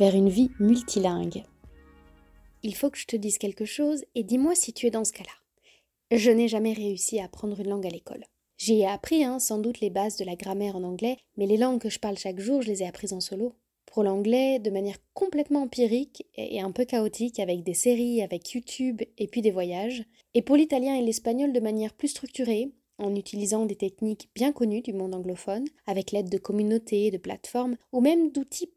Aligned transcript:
vers 0.00 0.14
une 0.14 0.30
vie 0.30 0.50
multilingue. 0.58 1.44
Il 2.62 2.74
faut 2.74 2.88
que 2.88 2.96
je 2.96 3.04
te 3.04 3.16
dise 3.16 3.36
quelque 3.36 3.66
chose 3.66 4.02
et 4.14 4.22
dis-moi 4.22 4.54
si 4.54 4.72
tu 4.72 4.86
es 4.86 4.90
dans 4.90 5.04
ce 5.04 5.12
cas-là. 5.12 6.16
Je 6.16 6.30
n'ai 6.30 6.48
jamais 6.48 6.72
réussi 6.72 7.20
à 7.20 7.24
apprendre 7.24 7.60
une 7.60 7.68
langue 7.68 7.86
à 7.86 7.90
l'école. 7.90 8.24
J'y 8.56 8.80
ai 8.80 8.86
appris 8.86 9.24
hein, 9.24 9.38
sans 9.38 9.58
doute 9.58 9.80
les 9.80 9.90
bases 9.90 10.16
de 10.16 10.24
la 10.24 10.36
grammaire 10.36 10.74
en 10.74 10.84
anglais, 10.84 11.18
mais 11.36 11.44
les 11.44 11.58
langues 11.58 11.82
que 11.82 11.90
je 11.90 11.98
parle 11.98 12.16
chaque 12.16 12.40
jour, 12.40 12.62
je 12.62 12.68
les 12.68 12.82
ai 12.82 12.86
apprises 12.86 13.12
en 13.12 13.20
solo. 13.20 13.52
Pour 13.84 14.02
l'anglais, 14.02 14.58
de 14.58 14.70
manière 14.70 14.96
complètement 15.12 15.64
empirique 15.64 16.26
et 16.34 16.62
un 16.62 16.72
peu 16.72 16.86
chaotique, 16.86 17.38
avec 17.38 17.62
des 17.62 17.74
séries, 17.74 18.22
avec 18.22 18.52
YouTube 18.52 19.02
et 19.18 19.26
puis 19.26 19.42
des 19.42 19.50
voyages. 19.50 20.04
Et 20.32 20.40
pour 20.40 20.56
l'italien 20.56 20.94
et 20.94 21.02
l'espagnol, 21.02 21.52
de 21.52 21.60
manière 21.60 21.92
plus 21.92 22.08
structurée, 22.08 22.72
en 22.96 23.14
utilisant 23.14 23.66
des 23.66 23.76
techniques 23.76 24.30
bien 24.34 24.52
connues 24.52 24.80
du 24.80 24.94
monde 24.94 25.14
anglophone, 25.14 25.66
avec 25.86 26.10
l'aide 26.10 26.30
de 26.30 26.38
communautés, 26.38 27.10
de 27.10 27.18
plateformes, 27.18 27.76
ou 27.92 28.00
même 28.00 28.30
d'outils 28.30 28.72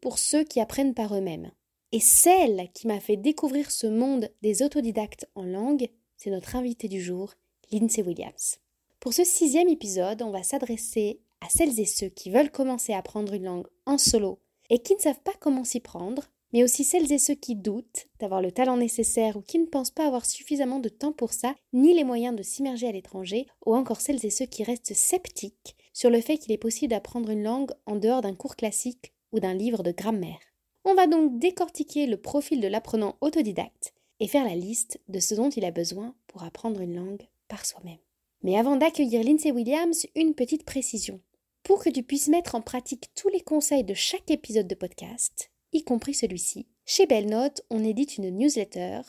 pour 0.00 0.18
ceux 0.18 0.44
qui 0.44 0.60
apprennent 0.60 0.94
par 0.94 1.14
eux-mêmes. 1.14 1.50
Et 1.92 2.00
celle 2.00 2.68
qui 2.74 2.86
m'a 2.86 3.00
fait 3.00 3.16
découvrir 3.16 3.70
ce 3.70 3.86
monde 3.86 4.28
des 4.42 4.62
autodidactes 4.62 5.28
en 5.34 5.44
langue, 5.44 5.88
c'est 6.16 6.30
notre 6.30 6.56
invitée 6.56 6.88
du 6.88 7.00
jour, 7.00 7.34
Lindsay 7.70 8.02
Williams. 8.02 8.58
Pour 9.00 9.12
ce 9.12 9.24
sixième 9.24 9.68
épisode, 9.68 10.22
on 10.22 10.30
va 10.30 10.42
s'adresser 10.42 11.20
à 11.40 11.48
celles 11.48 11.78
et 11.78 11.86
ceux 11.86 12.08
qui 12.08 12.30
veulent 12.30 12.50
commencer 12.50 12.92
à 12.92 12.98
apprendre 12.98 13.34
une 13.34 13.44
langue 13.44 13.66
en 13.86 13.98
solo 13.98 14.40
et 14.70 14.80
qui 14.80 14.94
ne 14.94 15.00
savent 15.00 15.20
pas 15.22 15.34
comment 15.38 15.64
s'y 15.64 15.80
prendre, 15.80 16.24
mais 16.52 16.64
aussi 16.64 16.84
celles 16.84 17.12
et 17.12 17.18
ceux 17.18 17.34
qui 17.34 17.54
doutent 17.54 18.06
d'avoir 18.18 18.40
le 18.40 18.50
talent 18.50 18.76
nécessaire 18.76 19.36
ou 19.36 19.42
qui 19.42 19.58
ne 19.58 19.66
pensent 19.66 19.90
pas 19.90 20.06
avoir 20.06 20.24
suffisamment 20.24 20.78
de 20.78 20.88
temps 20.88 21.12
pour 21.12 21.32
ça, 21.32 21.54
ni 21.72 21.94
les 21.94 22.04
moyens 22.04 22.34
de 22.34 22.42
s'immerger 22.42 22.88
à 22.88 22.92
l'étranger, 22.92 23.46
ou 23.66 23.74
encore 23.74 24.00
celles 24.00 24.24
et 24.24 24.30
ceux 24.30 24.46
qui 24.46 24.64
restent 24.64 24.94
sceptiques 24.94 25.76
sur 25.92 26.10
le 26.10 26.20
fait 26.20 26.38
qu'il 26.38 26.52
est 26.52 26.58
possible 26.58 26.90
d'apprendre 26.90 27.30
une 27.30 27.42
langue 27.42 27.72
en 27.86 27.96
dehors 27.96 28.20
d'un 28.20 28.34
cours 28.34 28.56
classique 28.56 29.13
ou 29.34 29.40
d'un 29.40 29.52
livre 29.52 29.82
de 29.82 29.90
grammaire. 29.90 30.38
On 30.84 30.94
va 30.94 31.06
donc 31.06 31.38
décortiquer 31.38 32.06
le 32.06 32.16
profil 32.16 32.60
de 32.60 32.68
l'apprenant 32.68 33.16
autodidacte 33.20 33.92
et 34.20 34.28
faire 34.28 34.44
la 34.44 34.54
liste 34.54 35.00
de 35.08 35.18
ce 35.18 35.34
dont 35.34 35.50
il 35.50 35.64
a 35.64 35.70
besoin 35.70 36.14
pour 36.28 36.44
apprendre 36.44 36.80
une 36.80 36.94
langue 36.94 37.26
par 37.48 37.66
soi-même. 37.66 37.98
Mais 38.42 38.56
avant 38.56 38.76
d'accueillir 38.76 39.24
Lindsay 39.24 39.50
Williams, 39.50 40.06
une 40.14 40.34
petite 40.34 40.64
précision. 40.64 41.20
Pour 41.64 41.82
que 41.82 41.90
tu 41.90 42.02
puisses 42.02 42.28
mettre 42.28 42.54
en 42.54 42.60
pratique 42.60 43.08
tous 43.14 43.28
les 43.28 43.40
conseils 43.40 43.84
de 43.84 43.94
chaque 43.94 44.30
épisode 44.30 44.68
de 44.68 44.74
podcast, 44.74 45.50
y 45.72 45.82
compris 45.82 46.14
celui-ci, 46.14 46.66
chez 46.86 47.06
Belle 47.06 47.28
Note, 47.28 47.62
on 47.70 47.82
édite 47.82 48.18
une 48.18 48.30
newsletter 48.30 49.00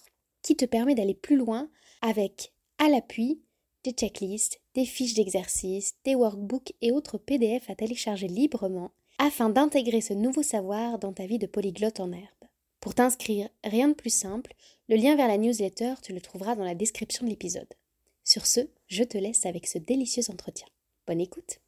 qui 0.42 0.56
te 0.56 0.66
permet 0.66 0.96
d'aller 0.96 1.14
plus 1.14 1.36
loin 1.36 1.70
avec, 2.02 2.54
à 2.78 2.90
l'appui, 2.90 3.42
des 3.84 3.92
checklists, 3.92 4.62
des 4.74 4.86
fiches 4.86 5.14
d'exercice, 5.14 5.96
des 6.06 6.16
workbooks 6.16 6.74
et 6.82 6.92
autres 6.92 7.18
PDF 7.18 7.70
à 7.70 7.76
télécharger 7.76 8.28
librement 8.28 8.92
afin 9.18 9.50
d'intégrer 9.50 10.02
ce 10.02 10.14
nouveau 10.14 10.44
savoir 10.44 11.00
dans 11.00 11.14
ta 11.14 11.26
vie 11.26 11.40
de 11.40 11.48
polyglotte 11.48 12.00
en 12.00 12.12
herbe. 12.12 12.26
Pour 12.80 12.94
t'inscrire, 12.94 13.50
rien 13.64 13.88
de 13.88 13.94
plus 13.94 14.14
simple, 14.14 14.54
le 14.90 14.96
lien 14.96 15.16
vers 15.16 15.28
la 15.28 15.38
newsletter, 15.38 15.96
tu 16.04 16.14
le 16.14 16.22
trouveras 16.22 16.56
dans 16.56 16.64
la 16.64 16.76
description 16.76 17.26
de 17.26 17.32
l'épisode. 17.32 17.74
Sur 18.24 18.46
ce, 18.46 18.62
je 18.88 19.04
te 19.04 19.18
laisse 19.18 19.46
avec 19.46 19.68
ce 19.68 19.78
délicieux 19.78 20.24
entretien. 20.30 20.68
Bonne 21.08 21.22
écoute. 21.22 21.60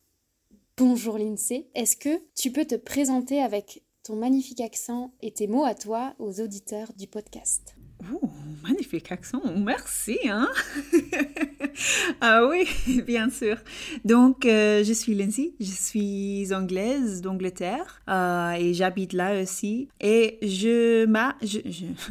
Bonjour 0.77 1.17
Lindsay, 1.17 1.67
est-ce 1.73 1.97
que 1.97 2.21
tu 2.35 2.51
peux 2.51 2.65
te 2.65 2.75
présenter 2.75 3.41
avec 3.41 3.81
ton 4.03 4.15
magnifique 4.15 4.61
accent 4.61 5.11
et 5.21 5.31
tes 5.31 5.47
mots 5.47 5.65
à 5.65 5.73
toi 5.73 6.13
aux 6.19 6.39
auditeurs 6.39 6.93
du 6.93 7.07
podcast? 7.07 7.75
Oh, 8.13 8.29
magnifique 8.61 9.11
accent, 9.11 9.41
merci, 9.55 10.19
hein? 10.25 10.49
ah 12.21 12.45
oui, 12.47 12.67
bien 13.05 13.29
sûr. 13.29 13.57
Donc, 14.05 14.45
euh, 14.45 14.83
je 14.83 14.93
suis 14.93 15.15
Lindsay, 15.15 15.53
je 15.59 15.71
suis 15.71 16.53
anglaise 16.53 17.21
d'Angleterre 17.21 18.01
euh, 18.09 18.51
et 18.51 18.73
j'habite 18.73 19.13
là 19.13 19.41
aussi. 19.41 19.89
Et 19.99 20.37
je, 20.41 21.05
je, 21.41 21.59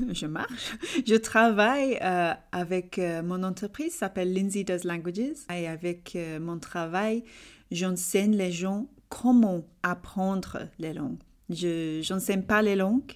je, 0.12 0.26
marche, 0.26 0.76
je 1.06 1.14
travaille 1.14 1.98
euh, 2.02 2.32
avec 2.52 3.00
mon 3.24 3.42
entreprise, 3.42 3.94
s'appelle 3.94 4.32
Lindsay 4.32 4.64
Does 4.64 4.84
Languages. 4.84 5.44
Et 5.54 5.66
avec 5.66 6.16
mon 6.40 6.58
travail, 6.58 7.24
j'enseigne 7.70 8.36
les 8.36 8.52
gens 8.52 8.86
comment 9.08 9.64
apprendre 9.82 10.68
les 10.78 10.92
langues. 10.92 11.18
Je 11.48 12.12
n'enseigne 12.12 12.42
pas 12.42 12.60
les 12.60 12.74
langues, 12.74 13.12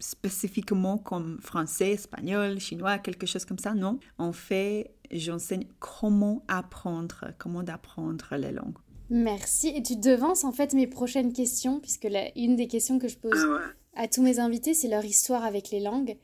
spécifiquement 0.00 0.98
comme 0.98 1.38
français, 1.40 1.92
espagnol, 1.92 2.58
chinois, 2.58 2.98
quelque 2.98 3.24
chose 3.26 3.44
comme 3.44 3.58
ça. 3.58 3.72
Non. 3.74 4.00
En 4.18 4.32
fait, 4.32 4.90
j'enseigne 5.10 5.66
comment 5.78 6.42
apprendre, 6.48 7.32
comment 7.38 7.60
apprendre 7.60 8.26
les 8.36 8.52
langues. 8.52 8.78
Merci. 9.10 9.68
Et 9.68 9.82
tu 9.82 9.96
devances 9.96 10.44
en 10.44 10.52
fait 10.52 10.74
mes 10.74 10.86
prochaines 10.86 11.32
questions, 11.32 11.80
puisque 11.80 12.08
une 12.36 12.56
des 12.56 12.68
questions 12.68 12.98
que 12.98 13.08
je 13.08 13.16
pose 13.16 13.32
ah 13.36 13.72
à 13.94 14.06
tous 14.06 14.22
mes 14.22 14.38
invités, 14.38 14.74
c'est 14.74 14.88
leur 14.88 15.04
histoire 15.04 15.44
avec 15.44 15.70
les 15.70 15.80
langues. 15.80 16.18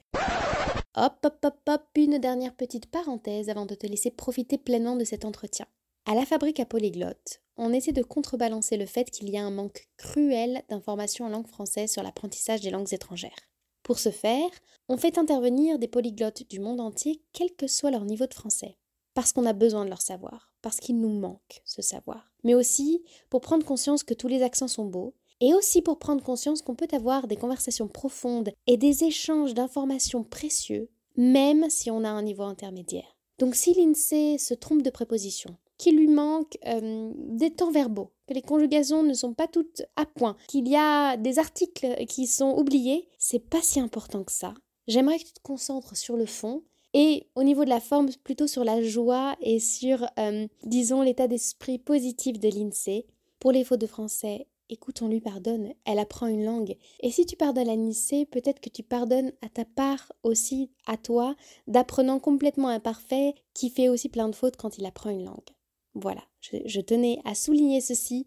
Hop, 0.96 1.14
hop, 1.24 1.38
hop, 1.44 1.58
hop, 1.68 1.82
une 1.96 2.18
dernière 2.18 2.54
petite 2.54 2.86
parenthèse 2.86 3.48
avant 3.48 3.66
de 3.66 3.74
te 3.74 3.86
laisser 3.86 4.10
profiter 4.10 4.58
pleinement 4.58 4.94
de 4.94 5.04
cet 5.04 5.24
entretien. 5.24 5.66
À 6.06 6.14
la 6.14 6.24
fabrique 6.24 6.60
à 6.60 6.66
polyglotte, 6.66 7.40
on 7.56 7.72
essaie 7.72 7.92
de 7.92 8.02
contrebalancer 8.02 8.76
le 8.76 8.86
fait 8.86 9.10
qu'il 9.10 9.30
y 9.30 9.38
a 9.38 9.44
un 9.44 9.50
manque 9.50 9.88
cruel 9.96 10.62
d'informations 10.68 11.24
en 11.24 11.30
langue 11.30 11.48
française 11.48 11.90
sur 11.90 12.02
l'apprentissage 12.02 12.60
des 12.60 12.70
langues 12.70 12.92
étrangères. 12.92 13.48
Pour 13.84 13.98
ce 13.98 14.10
faire, 14.10 14.48
on 14.88 14.96
fait 14.96 15.18
intervenir 15.18 15.78
des 15.78 15.88
polyglottes 15.88 16.48
du 16.48 16.58
monde 16.58 16.80
entier, 16.80 17.22
quel 17.34 17.54
que 17.54 17.66
soit 17.66 17.90
leur 17.90 18.06
niveau 18.06 18.26
de 18.26 18.32
français, 18.32 18.78
parce 19.12 19.34
qu'on 19.34 19.44
a 19.44 19.52
besoin 19.52 19.84
de 19.84 19.90
leur 19.90 20.00
savoir, 20.00 20.54
parce 20.62 20.80
qu'il 20.80 20.98
nous 20.98 21.10
manque 21.10 21.60
ce 21.66 21.82
savoir, 21.82 22.32
mais 22.44 22.54
aussi 22.54 23.04
pour 23.28 23.42
prendre 23.42 23.66
conscience 23.66 24.02
que 24.02 24.14
tous 24.14 24.26
les 24.26 24.42
accents 24.42 24.68
sont 24.68 24.86
beaux, 24.86 25.14
et 25.40 25.52
aussi 25.52 25.82
pour 25.82 25.98
prendre 25.98 26.24
conscience 26.24 26.62
qu'on 26.62 26.74
peut 26.74 26.88
avoir 26.92 27.26
des 27.26 27.36
conversations 27.36 27.86
profondes 27.86 28.52
et 28.66 28.78
des 28.78 29.04
échanges 29.04 29.52
d'informations 29.52 30.24
précieux, 30.24 30.88
même 31.18 31.68
si 31.68 31.90
on 31.90 32.04
a 32.04 32.08
un 32.08 32.22
niveau 32.22 32.44
intermédiaire. 32.44 33.18
Donc 33.38 33.54
si 33.54 33.74
l'INSEE 33.74 34.38
se 34.38 34.54
trompe 34.54 34.80
de 34.80 34.88
préposition, 34.88 35.58
qu'il 35.78 35.96
lui 35.96 36.08
manque 36.08 36.58
euh, 36.66 37.12
des 37.16 37.50
temps 37.50 37.70
verbaux, 37.70 38.12
que 38.26 38.34
les 38.34 38.42
conjugaisons 38.42 39.02
ne 39.02 39.14
sont 39.14 39.34
pas 39.34 39.48
toutes 39.48 39.82
à 39.96 40.06
point, 40.06 40.36
qu'il 40.48 40.68
y 40.68 40.76
a 40.76 41.16
des 41.16 41.38
articles 41.38 42.06
qui 42.06 42.26
sont 42.26 42.56
oubliés, 42.56 43.08
c'est 43.18 43.38
pas 43.38 43.62
si 43.62 43.80
important 43.80 44.24
que 44.24 44.32
ça. 44.32 44.54
J'aimerais 44.86 45.18
que 45.18 45.24
tu 45.24 45.32
te 45.32 45.42
concentres 45.42 45.96
sur 45.96 46.16
le 46.16 46.26
fond 46.26 46.62
et 46.94 47.26
au 47.34 47.42
niveau 47.42 47.64
de 47.64 47.70
la 47.70 47.80
forme, 47.80 48.08
plutôt 48.22 48.46
sur 48.46 48.62
la 48.62 48.80
joie 48.80 49.36
et 49.40 49.58
sur, 49.58 50.06
euh, 50.18 50.46
disons, 50.62 51.02
l'état 51.02 51.26
d'esprit 51.26 51.78
positif 51.78 52.38
de 52.38 52.48
l'INSEE. 52.48 53.06
Pour 53.40 53.50
les 53.50 53.64
fautes 53.64 53.80
de 53.80 53.88
français, 53.88 54.46
écoute, 54.68 55.02
on 55.02 55.08
lui 55.08 55.20
pardonne, 55.20 55.74
elle 55.84 55.98
apprend 55.98 56.28
une 56.28 56.44
langue. 56.44 56.76
Et 57.00 57.10
si 57.10 57.26
tu 57.26 57.36
pardonnes 57.36 57.68
à 57.68 57.74
l'INSEE, 57.74 58.26
peut-être 58.26 58.60
que 58.60 58.70
tu 58.70 58.84
pardonnes 58.84 59.32
à 59.42 59.48
ta 59.48 59.64
part 59.64 60.12
aussi, 60.22 60.70
à 60.86 60.96
toi, 60.96 61.34
d'apprenant 61.66 62.20
complètement 62.20 62.68
imparfait, 62.68 63.34
qui 63.54 63.70
fait 63.70 63.88
aussi 63.88 64.08
plein 64.08 64.28
de 64.28 64.36
fautes 64.36 64.56
quand 64.56 64.78
il 64.78 64.86
apprend 64.86 65.10
une 65.10 65.24
langue. 65.24 65.53
Voilà, 65.94 66.22
je, 66.40 66.80
tenais 66.80 67.18
à 67.24 67.34
souligner 67.34 67.80
ceci 67.80 68.26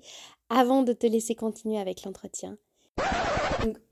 avant 0.49 0.83
de 0.83 0.93
te 0.93 1.05
laisser 1.05 1.35
continuer 1.35 1.79
avec 1.79 2.03
l'entretien. 2.03 2.57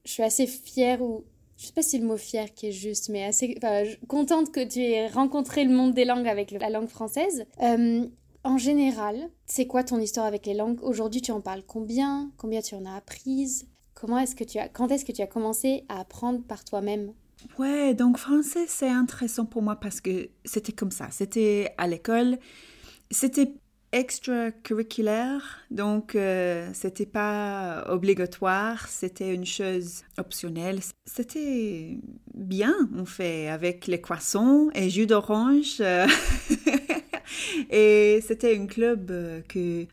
je 0.06 0.12
suis 0.12 0.24
assez 0.24 0.48
fière 0.48 1.02
ou 1.02 1.26
je 1.58 1.68
sais 1.68 1.74
pas 1.74 1.82
si 1.82 2.00
le 2.00 2.06
mot 2.06 2.18
fière 2.18 2.54
qui 2.54 2.68
est 2.68 2.72
juste, 2.72 3.10
mais 3.10 3.24
assez 3.24 3.58
contente 4.08 4.52
que 4.52 4.66
tu 4.66 4.82
aies 4.82 5.08
rencontré 5.08 5.64
le 5.64 5.74
monde 5.74 5.94
des 5.94 6.06
langues 6.06 6.28
avec 6.28 6.52
la 6.52 6.70
langue 6.70 6.88
française. 6.88 7.46
Euh, 7.62 8.06
en 8.44 8.58
général, 8.58 9.30
c'est 9.46 9.66
quoi 9.66 9.84
ton 9.84 10.00
histoire 10.00 10.26
avec 10.26 10.46
les 10.46 10.54
langues? 10.54 10.80
Aujourd'hui, 10.84 11.22
tu 11.22 11.32
en 11.32 11.42
parles 11.42 11.64
combien? 11.66 12.32
Combien 12.38 12.62
tu 12.62 12.76
en 12.76 12.86
as 12.86 12.96
apprises? 12.96 13.68
Comment 13.94 14.20
est-ce 14.20 14.36
que 14.36 14.44
tu 14.44 14.60
as 14.60 14.68
Quand 14.68 14.90
est-ce 14.90 15.06
que 15.06 15.12
tu 15.12 15.22
as 15.22 15.28
commencé 15.28 15.86
à 15.90 16.02
apprendre 16.02 16.44
par 16.44 16.64
toi-même? 16.64 17.14
Ouais, 17.58 17.94
donc 17.94 18.18
français, 18.18 18.66
c'est 18.68 18.90
intéressant 18.90 19.46
pour 19.46 19.62
moi 19.62 19.78
parce 19.78 20.02
que 20.02 20.30
c'était 20.44 20.74
comme 20.74 20.92
ça. 20.92 21.08
C'était 21.12 21.74
à 21.78 21.88
l'école. 21.88 22.38
C'était 23.10 23.54
extracurriculaire, 23.92 25.62
donc 25.72 26.16
euh, 26.16 26.70
c'était 26.74 27.06
pas 27.06 27.86
obligatoire, 27.90 28.88
c'était 28.88 29.34
une 29.34 29.46
chose 29.46 30.04
optionnelle. 30.18 30.80
C'était 31.06 32.00
bien, 32.34 32.76
on 32.96 33.06
fait, 33.06 33.48
avec 33.48 33.88
les 33.88 34.02
croissants 34.02 34.70
et 34.74 34.90
jus 34.90 35.08
d'orange. 35.08 35.78
Euh, 35.80 36.08
et 37.70 38.20
c'était 38.26 38.58
un 38.58 38.66
club 38.66 39.12
euh, 39.12 39.42
que 39.48 39.86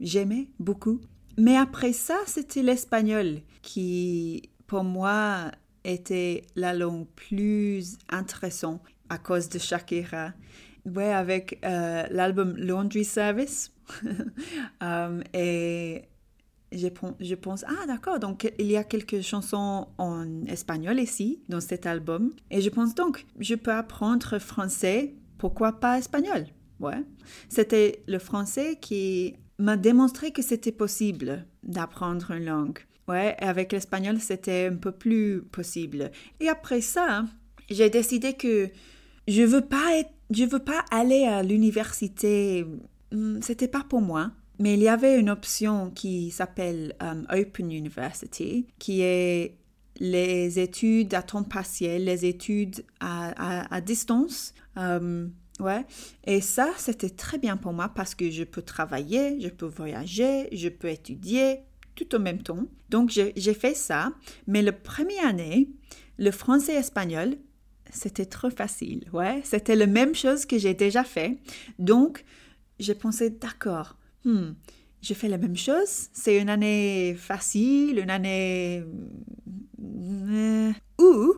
j'aimais 0.00 0.48
beaucoup. 0.58 1.00
Mais 1.36 1.56
après 1.56 1.92
ça, 1.92 2.18
c'était 2.26 2.62
l'espagnol 2.62 3.40
qui, 3.62 4.50
pour 4.66 4.84
moi, 4.84 5.50
était 5.84 6.44
la 6.54 6.72
langue 6.72 7.06
plus 7.16 7.98
intéressante 8.08 8.80
à 9.08 9.18
cause 9.18 9.48
de 9.48 9.58
Shakira. 9.58 10.32
Ouais, 10.86 11.12
avec 11.12 11.60
euh, 11.64 12.04
l'album 12.10 12.54
Laundry 12.56 13.04
Service. 13.04 13.72
Um, 14.80 15.22
et 15.32 16.02
je, 16.72 17.34
pense, 17.34 17.64
ah 17.66 17.86
d'accord, 17.86 18.18
donc 18.18 18.50
il 18.58 18.66
y 18.66 18.76
a 18.76 18.84
quelques 18.84 19.20
chansons 19.20 19.88
en 19.98 20.44
espagnol 20.46 20.98
ici, 21.00 21.40
dans 21.48 21.60
cet 21.60 21.86
album. 21.86 22.32
Et 22.50 22.60
je 22.60 22.70
pense 22.70 22.94
donc, 22.94 23.24
je 23.38 23.54
peux 23.54 23.72
apprendre 23.72 24.38
français, 24.38 25.14
pourquoi 25.38 25.72
pas 25.72 25.98
espagnol? 25.98 26.46
Ouais. 26.80 27.02
C'était 27.48 28.02
le 28.06 28.18
français 28.18 28.76
qui 28.80 29.36
m'a 29.58 29.76
démontré 29.76 30.32
que 30.32 30.42
c'était 30.42 30.72
possible 30.72 31.46
d'apprendre 31.62 32.32
une 32.32 32.44
langue. 32.44 32.78
Ouais, 33.06 33.36
avec 33.38 33.72
l'espagnol, 33.72 34.18
c'était 34.18 34.70
un 34.72 34.76
peu 34.76 34.92
plus 34.92 35.42
possible. 35.42 36.10
Et 36.40 36.48
après 36.48 36.80
ça, 36.80 37.26
j'ai 37.70 37.90
décidé 37.90 38.32
que 38.32 38.70
je 39.28 39.42
veux 39.42 39.60
pas 39.60 39.98
être, 39.98 40.13
je 40.30 40.44
veux 40.44 40.58
pas 40.58 40.84
aller 40.90 41.24
à 41.24 41.42
l'université. 41.42 42.64
Hmm, 43.12 43.40
c'était 43.40 43.68
pas 43.68 43.84
pour 43.88 44.00
moi. 44.00 44.32
Mais 44.58 44.74
il 44.74 44.80
y 44.80 44.88
avait 44.88 45.18
une 45.18 45.30
option 45.30 45.90
qui 45.90 46.30
s'appelle 46.30 46.94
um, 47.00 47.26
Open 47.30 47.72
University, 47.72 48.66
qui 48.78 49.02
est 49.02 49.56
les 49.98 50.58
études 50.58 51.14
à 51.14 51.22
temps 51.22 51.42
partiel, 51.42 52.04
les 52.04 52.24
études 52.24 52.84
à, 53.00 53.80
distance. 53.80 54.54
Um, 54.76 55.32
ouais. 55.60 55.84
Et 56.24 56.40
ça, 56.40 56.70
c'était 56.78 57.10
très 57.10 57.38
bien 57.38 57.56
pour 57.56 57.72
moi 57.72 57.88
parce 57.88 58.14
que 58.14 58.30
je 58.30 58.44
peux 58.44 58.62
travailler, 58.62 59.40
je 59.40 59.48
peux 59.48 59.66
voyager, 59.66 60.48
je 60.52 60.68
peux 60.68 60.88
étudier 60.88 61.60
tout 61.96 62.14
en 62.14 62.20
même 62.20 62.42
temps. 62.42 62.66
Donc, 62.90 63.10
j'ai 63.10 63.54
fait 63.54 63.74
ça. 63.74 64.12
Mais 64.46 64.62
la 64.62 64.72
première 64.72 65.26
année, 65.26 65.68
le 66.18 66.30
français 66.30 66.74
et 66.74 66.78
espagnol, 66.78 67.36
c'était 67.94 68.26
trop 68.26 68.50
facile. 68.50 69.08
Ouais. 69.12 69.40
C'était 69.44 69.76
la 69.76 69.86
même 69.86 70.14
chose 70.14 70.46
que 70.46 70.58
j'ai 70.58 70.74
déjà 70.74 71.04
fait. 71.04 71.38
Donc, 71.78 72.24
j'ai 72.78 72.94
pensé, 72.94 73.30
d'accord 73.30 73.96
hmm, 74.24 74.52
je 75.00 75.14
fais 75.14 75.28
la 75.28 75.38
même 75.38 75.56
chose. 75.56 76.08
C'est 76.12 76.38
une 76.38 76.48
année 76.48 77.14
facile, 77.18 77.98
une 77.98 78.10
année... 78.10 78.84
Euh, 79.82 80.72
ou 80.98 81.34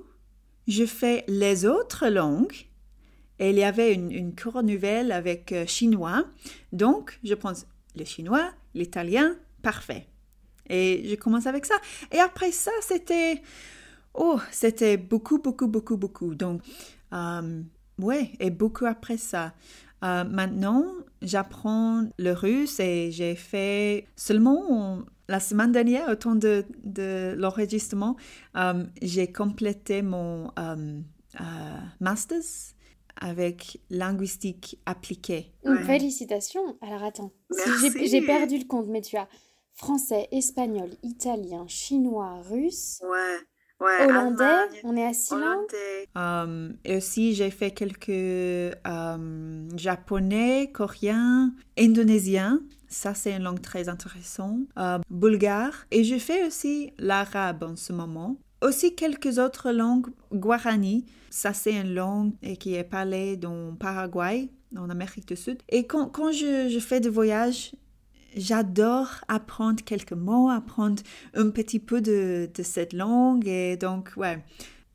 je 0.66 0.86
fais 0.86 1.24
les 1.28 1.66
autres 1.66 2.08
langues. 2.08 2.66
Et 3.38 3.50
il 3.50 3.56
y 3.56 3.64
avait 3.64 3.92
une, 3.92 4.10
une 4.10 4.34
cour 4.34 4.62
nouvelle 4.62 5.12
avec 5.12 5.52
euh, 5.52 5.66
chinois. 5.66 6.24
Donc, 6.72 7.18
je 7.22 7.34
pense 7.34 7.66
le 7.96 8.04
chinois, 8.04 8.50
l'italien, 8.74 9.36
parfait. 9.62 10.06
Et 10.68 11.06
je 11.08 11.14
commence 11.16 11.46
avec 11.46 11.66
ça. 11.66 11.74
Et 12.12 12.18
après 12.18 12.52
ça, 12.52 12.72
c'était... 12.80 13.42
Oh, 14.16 14.38
c'était 14.50 14.96
beaucoup, 14.96 15.38
beaucoup, 15.38 15.66
beaucoup, 15.66 15.96
beaucoup. 15.96 16.34
Donc, 16.34 16.62
euh, 17.12 17.62
ouais, 17.98 18.32
et 18.40 18.50
beaucoup 18.50 18.86
après 18.86 19.16
ça. 19.16 19.54
Euh, 20.04 20.24
maintenant, 20.24 20.84
j'apprends 21.22 22.04
le 22.18 22.32
russe 22.32 22.80
et 22.80 23.10
j'ai 23.10 23.34
fait 23.34 24.06
seulement 24.16 25.00
la 25.28 25.40
semaine 25.40 25.72
dernière, 25.72 26.08
au 26.08 26.14
temps 26.14 26.34
de, 26.36 26.64
de 26.84 27.34
l'enregistrement, 27.36 28.16
euh, 28.56 28.84
j'ai 29.02 29.32
complété 29.32 30.02
mon 30.02 30.50
euh, 30.58 31.00
master's 32.00 32.74
avec 33.20 33.80
linguistique 33.90 34.78
appliquée. 34.86 35.52
Félicitations. 35.84 36.76
Alors 36.80 37.02
attends, 37.02 37.32
j'ai 38.04 38.20
perdu 38.20 38.58
le 38.58 38.64
compte, 38.66 38.88
mais 38.88 39.00
tu 39.00 39.16
as 39.16 39.28
français, 39.72 40.28
espagnol, 40.32 40.90
italien, 41.02 41.66
chinois, 41.66 42.42
russe. 42.42 43.00
Ouais. 43.02 43.38
Hollandais, 43.80 44.80
on 44.84 44.96
est 44.96 45.04
à 45.04 45.12
six 45.12 45.34
um, 46.14 46.76
et 46.84 46.96
aussi, 46.96 47.34
j'ai 47.34 47.50
fait 47.50 47.70
quelques 47.70 48.74
um, 48.86 49.68
japonais, 49.76 50.70
coréens, 50.72 51.52
indonésiens. 51.78 52.60
Ça, 52.88 53.14
c'est 53.14 53.32
une 53.32 53.42
langue 53.42 53.60
très 53.60 53.88
intéressante. 53.88 54.60
Uh, 54.76 55.00
bulgare. 55.10 55.86
Et 55.90 56.04
je 56.04 56.16
fais 56.16 56.46
aussi 56.46 56.92
l'arabe 56.98 57.64
en 57.64 57.76
ce 57.76 57.92
moment. 57.92 58.36
Aussi 58.62 58.94
quelques 58.94 59.38
autres 59.38 59.72
langues. 59.72 60.06
Guarani. 60.32 61.04
Ça, 61.30 61.52
c'est 61.52 61.74
une 61.74 61.94
langue 61.94 62.32
qui 62.58 62.74
est 62.74 62.84
parlée 62.84 63.36
dans 63.36 63.74
Paraguay, 63.74 64.48
en 64.76 64.88
Amérique 64.88 65.28
du 65.28 65.36
Sud. 65.36 65.58
Et 65.68 65.86
quand, 65.86 66.06
quand 66.06 66.32
je, 66.32 66.68
je 66.70 66.78
fais 66.78 67.00
des 67.00 67.10
voyages, 67.10 67.72
j'adore 68.36 69.24
apprendre 69.28 69.82
quelques 69.82 70.12
mots, 70.12 70.48
apprendre 70.48 71.02
un 71.34 71.50
petit 71.50 71.78
peu 71.80 72.00
de, 72.00 72.48
cette 72.62 72.92
langue. 72.92 73.48
Et 73.48 73.76
donc, 73.76 74.12
ouais, 74.16 74.44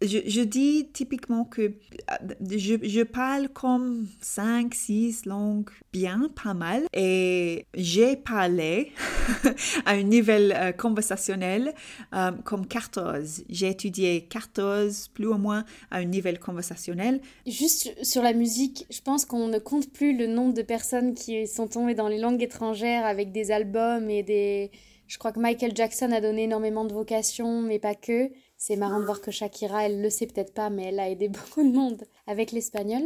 je, 0.01 0.42
dis 0.42 0.89
typiquement 0.94 1.45
que 1.45 1.62
euh, 1.62 2.15
je, 2.50 3.03
parle 3.03 3.50
comme 3.50 4.07
5, 4.21 4.74
6 4.74 5.25
langues 5.25 5.69
bien, 5.94 6.30
pas 6.44 6.53
mal. 6.53 6.86
Et 6.94 7.65
j'ai 7.75 8.15
parlé 8.15 8.92
à 9.86 9.92
un 9.92 10.03
niveau 10.03 10.31
euh, 10.31 10.71
conversationnel 10.71 11.74
euh, 12.13 12.31
comme 12.44 12.68
14. 12.68 13.44
J'ai 13.50 13.69
étudié 13.69 14.25
14 14.25 15.09
plus 15.09 15.27
ou 15.27 15.38
moins 15.38 15.65
à 15.92 15.98
un 15.98 16.06
niveau 16.06 16.30
conversationnel. 16.39 17.21
Juste 17.45 18.03
sur 18.03 18.24
la 18.24 18.33
musique, 18.33 18.86
je 18.89 19.01
pense 19.01 19.25
qu'on 19.25 19.48
ne 19.48 19.59
compte 19.59 19.92
plus 19.92 20.18
le 20.18 20.27
nombre 20.27 20.53
de 20.53 20.62
personnes 20.62 21.13
qui 21.13 21.48
sont 21.48 21.68
tombées 21.68 21.95
dans 21.95 22.07
les 22.07 22.19
langues 22.19 22.42
étrangères 22.42 23.06
avec 23.06 23.31
des 23.31 23.51
albums 23.51 24.09
et 24.09 24.24
des... 24.24 24.71
Je 25.07 25.18
crois 25.18 25.33
que 25.33 25.39
Michael 25.39 25.75
Jackson 25.75 26.12
a 26.13 26.21
donné 26.21 26.44
énormément 26.44 26.86
de 26.86 26.94
vocations, 26.94 27.62
mais 27.62 27.80
pas 27.80 27.95
que. 27.95 28.31
C'est 28.63 28.75
marrant 28.75 29.00
de 29.00 29.06
voir 29.06 29.22
que 29.22 29.31
Shakira, 29.31 29.88
elle 29.88 30.04
le 30.04 30.12
sait 30.12 30.28
peut-être 30.28 30.54
pas, 30.54 30.69
mais 30.69 30.84
elle 30.84 31.00
a 31.00 31.10
aidé 31.10 31.30
beaucoup 31.30 31.63
de 31.63 31.75
monde 31.75 32.04
avec 32.28 32.52
l'espagnol. 32.52 33.02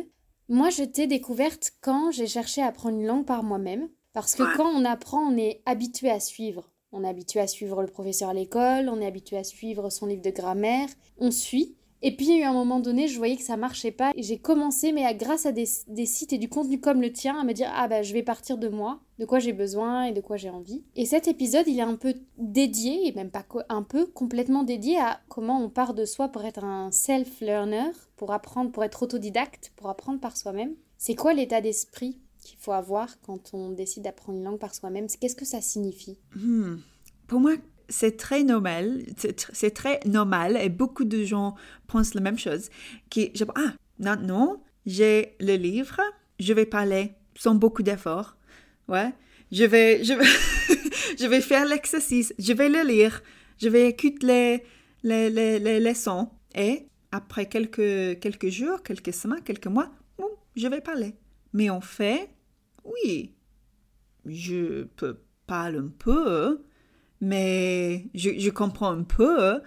Moi, 0.50 0.70
je 0.70 0.84
t'ai 0.84 1.08
découverte 1.08 1.72
quand 1.80 2.12
j'ai 2.12 2.28
cherché 2.28 2.62
à 2.62 2.68
apprendre 2.68 2.98
une 2.98 3.08
langue 3.08 3.26
par 3.26 3.42
moi-même. 3.42 3.88
Parce 4.12 4.36
que 4.36 4.58
quand 4.58 4.68
on 4.68 4.84
apprend, 4.84 5.22
on 5.22 5.38
est 5.38 5.62
habitué 5.66 6.10
à 6.10 6.20
suivre. 6.20 6.70
On 6.92 7.06
est 7.06 7.08
habitué 7.08 7.40
à 7.40 7.48
suivre 7.48 7.82
le 7.82 7.88
professeur 7.88 8.28
à 8.28 8.34
l'école, 8.34 8.90
on 8.90 9.00
est 9.00 9.06
habitué 9.06 9.38
à 9.38 9.46
suivre 9.46 9.90
son 9.90 10.08
livre 10.08 10.22
de 10.22 10.30
grammaire, 10.30 10.90
on 11.20 11.32
suit. 11.32 11.78
Et 12.06 12.16
puis, 12.16 12.44
à 12.44 12.52
un 12.52 12.54
moment 12.54 12.80
donné, 12.80 13.08
je 13.08 13.18
voyais 13.18 13.36
que 13.36 13.42
ça 13.42 13.58
marchait 13.58 13.90
pas. 13.90 14.12
Et 14.14 14.22
j'ai 14.22 14.38
commencé, 14.38 14.92
mais 14.92 15.12
grâce 15.16 15.48
à 15.48 15.52
des, 15.52 15.66
sites 15.66 16.34
et 16.34 16.38
du 16.38 16.48
contenu 16.48 16.80
comme 16.80 17.02
le 17.02 17.12
tien, 17.12 17.36
à 17.36 17.44
me 17.44 17.52
dire 17.52 17.72
Ah, 17.74 17.88
bah, 17.88 18.04
je 18.04 18.14
vais 18.14 18.22
partir 18.22 18.60
de 18.60 18.68
moi, 18.68 19.00
de 19.18 19.26
quoi 19.26 19.40
j'ai 19.40 19.54
besoin 19.54 20.04
et 20.04 20.12
de 20.12 20.22
quoi 20.22 20.38
j'ai 20.38 20.52
envie. 20.52 20.84
Et 20.96 21.08
cet 21.08 21.28
épisode, 21.28 21.68
il 21.68 21.80
est 21.80 21.82
un 21.82 21.96
peu 21.96 22.14
dédié, 22.38 23.08
et 23.08 23.12
même 23.14 23.32
pas 23.32 23.44
un 23.70 23.82
peu, 23.82 24.06
complètement 24.06 24.62
dédié 24.62 25.00
à 25.00 25.20
comment 25.30 25.60
on 25.60 25.68
part 25.68 25.96
de 25.96 26.06
soi 26.06 26.28
pour 26.28 26.46
être 26.46 26.64
un 26.64 26.92
self-learner, 26.92 27.90
pour 28.18 28.32
apprendre, 28.32 28.72
pour 28.72 28.84
être 28.84 29.02
autodidacte, 29.02 29.74
pour 29.76 29.90
apprendre 29.90 30.20
par 30.20 30.38
soi-même. 30.38 30.76
C'est 31.00 31.16
quoi 31.16 31.34
l'état 31.34 31.60
d'esprit 31.60 32.20
qu'il 32.40 32.60
faut 32.60 32.74
avoir 32.74 33.20
quand 33.22 33.56
on 33.56 33.72
décide 33.72 34.04
d'apprendre 34.04 34.38
une 34.38 34.46
langue 34.46 34.60
par 34.60 34.76
soi-même? 34.76 35.08
Qu'est-ce 35.20 35.36
que 35.36 35.44
ça 35.44 35.60
signifie? 35.60 36.20
Hmm. 36.36 36.76
Pour 37.26 37.40
moi, 37.40 37.54
c'est 37.90 38.18
très 38.18 38.44
normal, 38.44 39.04
c'est 39.18 39.72
très 39.74 40.00
normal 40.06 40.58
et 40.62 40.70
beaucoup 40.70 41.06
de 41.06 41.24
gens 41.24 41.56
pensent 41.88 42.14
la 42.14 42.22
même 42.22 42.40
chose. 42.40 42.70
Qui, 43.10 43.32
je, 43.36 43.44
ah, 43.56 43.74
maintenant, 44.00 44.64
j'ai 44.86 45.36
le 45.40 45.56
livre, 45.56 46.02
je 46.40 46.54
vais 46.54 46.66
parler 46.66 47.14
sans 47.36 47.56
beaucoup 47.56 47.84
d'efforts. 47.84 48.38
Ouais, 48.88 49.14
je 49.52 49.64
vais, 49.64 50.04
je 50.04 50.14
vais, 50.14 50.26
je 51.20 51.26
vais 51.26 51.42
faire 51.42 51.66
l'exercice, 51.66 52.34
je 52.38 52.54
vais 52.54 52.70
le 52.70 52.84
lire, 52.88 53.22
je 53.58 53.70
vais 53.70 53.90
écouter 53.90 54.64
les, 55.04 55.30
les, 55.30 55.60
les, 55.60 55.80
leçons 55.80 56.30
et 56.56 56.88
après 57.12 57.48
quelques, 57.48 58.20
quelques 58.20 58.50
jours, 58.50 58.84
quelques 58.84 59.14
semaines, 59.14 59.44
quelques 59.44 59.68
mois, 59.68 59.92
je 60.56 60.68
vais 60.68 60.82
parler. 60.82 61.16
Mais 61.54 61.70
en 61.70 61.82
fait, 61.82 62.30
oui, 62.84 63.34
je 64.26 64.84
peux 64.84 65.20
parler 65.48 65.80
un 65.80 65.92
peu, 65.98 66.64
mais 67.22 68.08
je, 68.14 68.50
comprends 68.50 68.92
un 68.92 69.04
peu, 69.04 69.62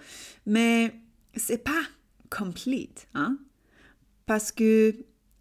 mais 0.45 0.93
c'est 1.35 1.63
pas 1.63 1.81
complete, 2.29 3.07
hein? 3.13 3.37
Parce 4.25 4.51
que 4.51 4.95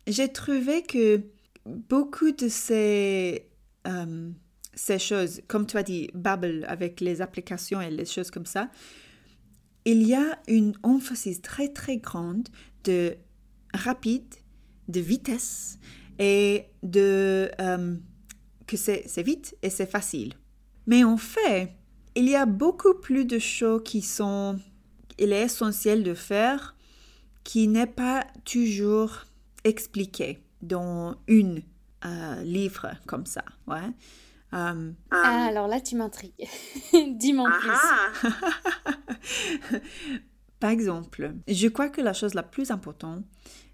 j'ai 0.06 0.28
trouvé 0.32 0.82
que 0.82 1.22
beaucoup 1.66 2.32
de 2.32 2.48
ces, 2.48 3.50
euh, 3.86 4.30
ces 4.74 4.98
choses, 4.98 5.42
comme 5.46 5.66
tu 5.66 5.76
as 5.76 5.82
dit, 5.82 6.08
Babel 6.14 6.64
avec 6.68 7.00
les 7.00 7.20
applications 7.20 7.80
et 7.80 7.90
les 7.90 8.06
choses 8.06 8.30
comme 8.30 8.46
ça, 8.46 8.70
il 9.84 10.02
y 10.02 10.14
a 10.14 10.38
une 10.48 10.74
emphasis 10.82 11.42
très 11.42 11.68
très 11.68 11.98
grande 11.98 12.48
de 12.84 13.16
rapide, 13.74 14.34
de 14.88 15.00
vitesse 15.00 15.78
et 16.18 16.66
de 16.82 17.50
euh, 17.60 17.96
que 18.66 18.76
c'est 18.76 19.22
vite 19.22 19.56
et 19.62 19.70
c'est 19.70 19.90
facile. 19.90 20.34
Mais 20.86 21.04
en 21.04 21.16
fait, 21.16 21.74
il 22.18 22.28
y 22.28 22.34
a 22.34 22.46
beaucoup 22.46 22.94
plus 22.94 23.24
de 23.24 23.38
choses 23.38 23.82
qui 23.84 24.02
sont, 24.02 24.58
il 25.18 25.32
est 25.32 25.42
essentiel 25.42 26.02
de 26.02 26.14
faire, 26.14 26.74
qui 27.44 27.68
n'est 27.68 27.86
pas 27.86 28.26
toujours 28.44 29.24
expliqué 29.62 30.42
dans 30.60 31.14
une 31.28 31.62
euh, 32.04 32.42
livre 32.42 32.90
comme 33.06 33.24
ça. 33.24 33.44
Ouais. 33.68 33.86
Euh, 34.52 34.90
ah, 35.12 35.46
alors 35.48 35.68
là, 35.68 35.80
tu 35.80 35.94
m'intrigues. 35.94 36.32
Dis-moi 36.92 37.48
plus. 37.60 38.30
Par 40.60 40.70
exemple, 40.70 41.34
je 41.46 41.68
crois 41.68 41.88
que 41.88 42.00
la 42.00 42.12
chose 42.12 42.34
la 42.34 42.42
plus 42.42 42.72
importante, 42.72 43.24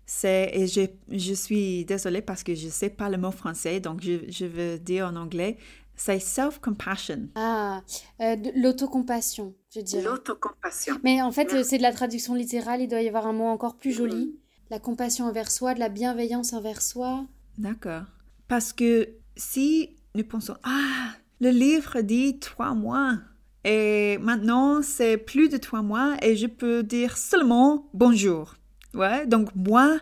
c'est, 0.04 0.50
et 0.52 0.66
je, 0.66 0.82
je 1.08 1.32
suis 1.32 1.86
désolée 1.86 2.20
parce 2.20 2.42
que 2.42 2.54
je 2.54 2.66
ne 2.66 2.70
sais 2.70 2.90
pas 2.90 3.08
le 3.08 3.16
mot 3.16 3.30
français, 3.30 3.80
donc 3.80 4.02
je, 4.02 4.18
je 4.28 4.44
veux 4.44 4.78
dire 4.78 5.06
en 5.06 5.16
anglais, 5.16 5.56
c'est 5.96 6.18
self-compassion. 6.18 7.28
Ah, 7.34 7.82
euh, 8.20 8.36
l'autocompassion, 8.56 9.54
je 9.74 9.80
dirais. 9.80 10.02
L'autocompassion. 10.02 10.98
Mais 11.02 11.22
en 11.22 11.32
fait, 11.32 11.64
c'est 11.64 11.78
de 11.78 11.82
la 11.82 11.92
traduction 11.92 12.34
littérale, 12.34 12.80
il 12.80 12.88
doit 12.88 13.02
y 13.02 13.08
avoir 13.08 13.26
un 13.26 13.32
mot 13.32 13.46
encore 13.46 13.76
plus 13.76 13.92
joli. 13.92 14.26
Mm. 14.26 14.32
La 14.70 14.78
compassion 14.78 15.26
envers 15.26 15.50
soi, 15.50 15.74
de 15.74 15.80
la 15.80 15.88
bienveillance 15.88 16.52
envers 16.52 16.82
soi. 16.82 17.26
D'accord. 17.58 18.04
Parce 18.48 18.72
que 18.72 19.08
si 19.36 19.96
nous 20.14 20.24
pensons, 20.24 20.56
ah, 20.64 21.10
le 21.40 21.50
livre 21.50 22.00
dit 22.00 22.38
trois 22.38 22.74
mois, 22.74 23.18
et 23.64 24.18
maintenant 24.18 24.82
c'est 24.82 25.16
plus 25.16 25.48
de 25.48 25.56
trois 25.56 25.82
mois, 25.82 26.16
et 26.22 26.36
je 26.36 26.46
peux 26.46 26.82
dire 26.82 27.16
seulement 27.16 27.88
bonjour. 27.94 28.54
Ouais, 28.94 29.26
donc 29.26 29.48
moi, 29.54 29.98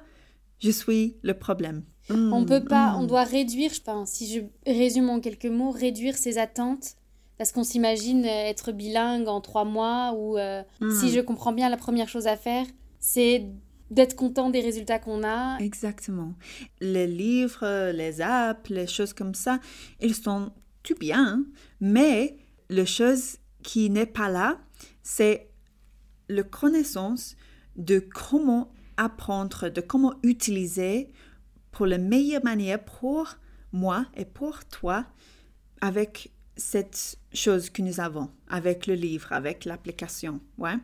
je 0.61 0.71
suis 0.71 1.17
le 1.23 1.35
problème. 1.35 1.83
On 2.11 2.45
peut 2.45 2.65
pas, 2.65 2.95
on 2.99 3.05
mm. 3.05 3.07
doit 3.07 3.25
réduire, 3.25 3.73
je 3.73 3.81
pense, 3.81 4.11
si 4.11 4.33
je 4.33 4.71
résume 4.71 5.11
en 5.11 5.21
quelques 5.21 5.47
mots, 5.47 5.71
réduire 5.71 6.17
ses 6.17 6.39
attentes 6.39 6.97
parce 7.39 7.53
qu'on 7.53 7.65
s'imagine 7.65 8.25
être 8.25 8.73
bilingue 8.73 9.27
en 9.27 9.41
trois 9.41 9.65
mois 9.65 10.15
ou 10.17 10.39
euh, 10.39 10.63
si 10.81 11.07
mm. 11.07 11.09
je 11.09 11.21
comprends 11.21 11.53
bien 11.53 11.69
la 11.69 11.77
première 11.77 12.09
chose 12.09 12.27
à 12.27 12.37
faire, 12.37 12.67
c'est 13.01 13.47
d'être 13.91 14.17
content 14.17 14.49
des 14.51 14.61
résultats 14.61 14.99
qu'on 14.99 15.23
a. 15.23 15.59
Exactement. 15.59 16.35
Les 16.81 17.07
livres, 17.07 17.91
les 17.93 18.21
apps, 18.21 18.71
les 18.71 18.87
choses 18.87 19.13
comme 19.13 19.35
ça, 19.35 19.59
ils 20.01 20.15
sont 20.15 20.51
tout 20.83 20.95
bien, 20.95 21.45
mais 21.81 22.37
la 22.71 22.87
chose 22.87 23.37
qui 23.63 23.91
n'est 23.91 24.07
pas 24.07 24.29
là, 24.29 24.59
c'est 25.03 25.51
la 26.29 26.43
connaissance 26.43 27.37
de 27.77 27.99
comment 27.99 28.73
apprendre, 28.97 29.69
de 29.69 29.81
comment 29.81 30.15
utiliser 30.23 31.11
pour 31.73 31.87
la 31.87 31.99
meilleure 31.99 32.45
manière 32.45 32.83
pour 32.83 33.37
moi 33.73 34.07
et 34.15 34.25
pour 34.25 34.65
toi 34.67 35.05
avec 35.81 36.31
cette 36.57 37.17
chose 37.33 37.71
que 37.71 37.83
nous 37.83 37.99
avons, 37.99 38.31
avec 38.49 38.87
le 38.87 38.95
livre, 38.95 39.33
avec 39.33 39.65
l'application. 39.65 40.41
Ouais? 40.59 40.77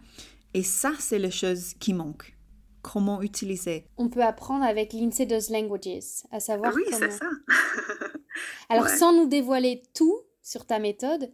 Et 0.55 0.63
ça, 0.63 0.93
c'est 0.99 1.19
la 1.19 1.31
chose 1.31 1.75
qui 1.79 1.93
manque. 1.93 2.35
Comment 2.83 3.21
utiliser? 3.23 3.85
On 3.97 4.09
peut 4.09 4.23
apprendre 4.23 4.65
avec 4.65 4.93
l'INSEE 4.93 5.27
Does 5.27 5.53
Languages, 5.53 6.25
à 6.31 6.41
savoir. 6.41 6.73
Ah 6.73 6.77
oui, 6.77 6.85
c'est 6.91 7.11
ça. 7.11 7.27
Alors, 8.69 8.89
sans 8.89 9.13
nous 9.13 9.29
dévoiler 9.29 9.83
tout 9.95 10.21
sur 10.43 10.65
ta 10.65 10.79
méthode, 10.79 11.31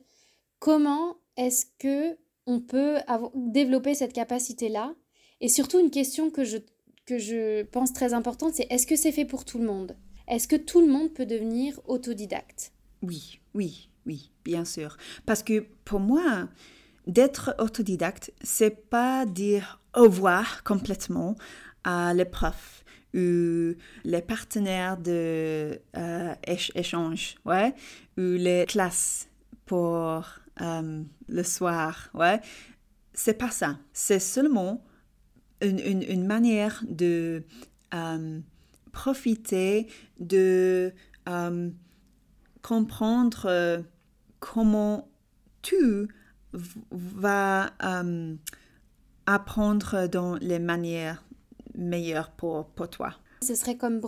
comment 0.58 1.16
est-ce 1.36 1.66
que 1.78 2.18
on 2.46 2.60
peut 2.60 2.96
développer 3.34 3.94
cette 3.94 4.12
capacité-là? 4.12 4.94
Et 5.40 5.48
surtout, 5.48 5.78
une 5.78 5.90
question 5.90 6.30
que 6.30 6.44
je 6.44 6.58
que 7.06 7.18
je 7.18 7.62
pense 7.64 7.92
très 7.92 8.14
importante, 8.14 8.54
c'est 8.54 8.66
est-ce 8.70 8.86
que 8.86 8.96
c'est 8.96 9.12
fait 9.12 9.24
pour 9.24 9.44
tout 9.44 9.58
le 9.58 9.66
monde? 9.66 9.96
Est-ce 10.26 10.48
que 10.48 10.56
tout 10.56 10.80
le 10.80 10.90
monde 10.90 11.12
peut 11.12 11.26
devenir 11.26 11.80
autodidacte? 11.86 12.72
Oui, 13.02 13.40
oui, 13.54 13.90
oui, 14.06 14.30
bien 14.44 14.64
sûr. 14.64 14.96
Parce 15.26 15.42
que 15.42 15.66
pour 15.84 16.00
moi, 16.00 16.48
d'être 17.06 17.54
autodidacte, 17.58 18.32
c'est 18.42 18.88
pas 18.88 19.26
dire 19.26 19.80
au 19.94 20.04
revoir 20.04 20.64
complètement 20.64 21.36
à 21.84 22.14
les 22.14 22.24
profs 22.24 22.84
ou 23.14 23.74
les 24.04 24.22
partenaires 24.26 24.96
de 24.96 25.78
euh, 25.96 26.34
échange, 26.74 27.36
ou 27.44 27.52
les 28.16 28.64
classes 28.66 29.28
pour 29.66 30.24
euh, 30.60 31.02
le 31.28 31.42
soir, 31.42 32.10
ouais. 32.14 32.40
C'est 33.12 33.34
pas 33.34 33.50
ça. 33.50 33.78
C'est 33.92 34.18
seulement 34.18 34.82
une, 35.64 36.26
manière 36.26 36.82
de 36.88 37.42
euh, 37.94 38.40
profiter, 38.92 39.88
de 40.20 40.92
euh, 41.28 41.70
comprendre 42.62 43.46
euh, 43.46 43.80
comment 44.40 45.08
tu 45.62 46.08
vas 46.90 47.72
apprendre 49.26 50.06
dans 50.06 50.34
les 50.36 50.58
manières 50.58 51.24
meilleures 51.74 52.30
pour, 52.30 52.66
pour 52.66 52.88
toi. 52.88 53.14
Ce 53.42 53.54
serait 53.54 53.76
comme 53.76 54.00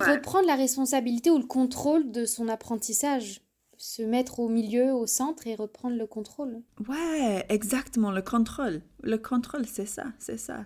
reprendre 0.00 0.46
la 0.46 0.56
responsabilité 0.56 1.30
ou 1.30 1.38
le 1.38 1.46
contrôle 1.46 2.10
de 2.10 2.24
son 2.24 2.48
apprentissage 2.48 3.42
se 3.82 4.02
mettre 4.02 4.38
au 4.38 4.48
milieu, 4.48 4.92
au 4.92 5.08
centre 5.08 5.46
et 5.48 5.56
reprendre 5.56 5.96
le 5.96 6.06
contrôle. 6.06 6.62
Ouais, 6.88 7.44
exactement, 7.48 8.12
le 8.12 8.22
contrôle. 8.22 8.80
Le 9.02 9.18
contrôle, 9.18 9.66
c'est 9.66 9.86
ça, 9.86 10.04
c'est 10.20 10.38
ça. 10.38 10.64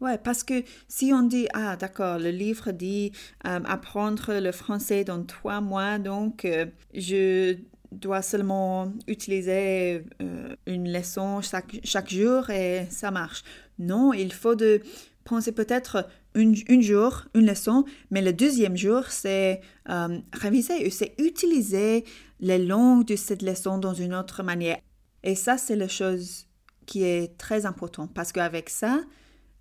Ouais, 0.00 0.18
parce 0.18 0.44
que 0.44 0.62
si 0.88 1.12
on 1.14 1.22
dit, 1.22 1.48
ah 1.54 1.76
d'accord, 1.76 2.18
le 2.18 2.30
livre 2.30 2.70
dit 2.70 3.12
euh, 3.46 3.60
apprendre 3.64 4.40
le 4.40 4.52
français 4.52 5.04
dans 5.04 5.22
trois 5.24 5.62
mois, 5.62 5.98
donc 5.98 6.44
euh, 6.44 6.66
je 6.92 7.56
dois 7.92 8.20
seulement 8.20 8.92
utiliser 9.06 10.04
euh, 10.20 10.54
une 10.66 10.92
leçon 10.92 11.40
chaque, 11.40 11.80
chaque 11.82 12.10
jour 12.10 12.50
et 12.50 12.86
ça 12.90 13.10
marche. 13.10 13.42
Non, 13.78 14.12
il 14.12 14.34
faut 14.34 14.54
de 14.54 14.82
penser 15.24 15.52
peut-être 15.52 16.06
une, 16.34 16.54
une, 16.68 16.82
jour, 16.82 17.24
une 17.34 17.46
leçon, 17.46 17.86
mais 18.10 18.20
le 18.20 18.34
deuxième 18.34 18.76
jour, 18.76 19.04
c'est 19.08 19.62
réviser, 20.34 20.90
c'est 20.90 21.14
utiliser 21.18 22.04
les 22.40 22.58
langues 22.58 23.06
de 23.06 23.16
cette 23.16 23.40
leçon 23.40 23.78
dans 23.78 23.94
une 23.94 24.14
autre 24.14 24.42
manière. 24.42 24.78
Et 25.22 25.34
ça, 25.34 25.56
c'est 25.56 25.76
la 25.76 25.88
chose 25.88 26.46
qui 26.84 27.02
est 27.02 27.38
très 27.38 27.64
importante 27.64 28.12
parce 28.14 28.30
qu'avec 28.30 28.68
ça, 28.68 29.00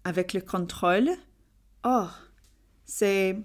avec 0.05 0.31
le 0.33 0.39
contrôle, 0.39 1.09
oh, 1.83 2.07
c'est 2.85 3.37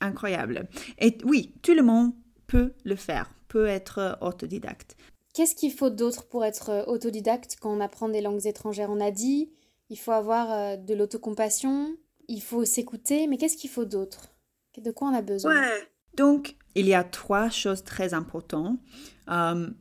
incroyable. 0.00 0.68
Et 0.98 1.16
oui, 1.24 1.54
tout 1.62 1.74
le 1.74 1.82
monde 1.82 2.12
peut 2.46 2.74
le 2.84 2.96
faire, 2.96 3.32
peut 3.48 3.66
être 3.66 4.18
autodidacte. 4.20 4.96
Qu'est-ce 5.32 5.54
qu'il 5.54 5.72
faut 5.72 5.90
d'autre 5.90 6.26
pour 6.26 6.44
être 6.44 6.84
autodidacte 6.88 7.56
quand 7.60 7.74
on 7.74 7.80
apprend 7.80 8.08
des 8.08 8.20
langues 8.20 8.46
étrangères? 8.46 8.90
On 8.90 9.00
a 9.00 9.10
dit, 9.10 9.50
il 9.88 9.98
faut 9.98 10.12
avoir 10.12 10.52
euh, 10.52 10.76
de 10.76 10.94
l'autocompassion, 10.94 11.96
il 12.26 12.42
faut 12.42 12.64
s'écouter, 12.64 13.26
mais 13.26 13.38
qu'est-ce 13.38 13.56
qu'il 13.56 13.70
faut 13.70 13.84
d'autre? 13.84 14.34
De 14.76 14.90
quoi 14.90 15.08
on 15.08 15.14
a 15.14 15.22
besoin? 15.22 15.54
Ouais. 15.54 15.88
Donc, 16.14 16.56
il 16.74 16.86
y 16.86 16.94
a 16.94 17.04
trois 17.04 17.50
choses 17.50 17.84
très 17.84 18.14
importantes. 18.14 18.78
Um, 19.28 19.74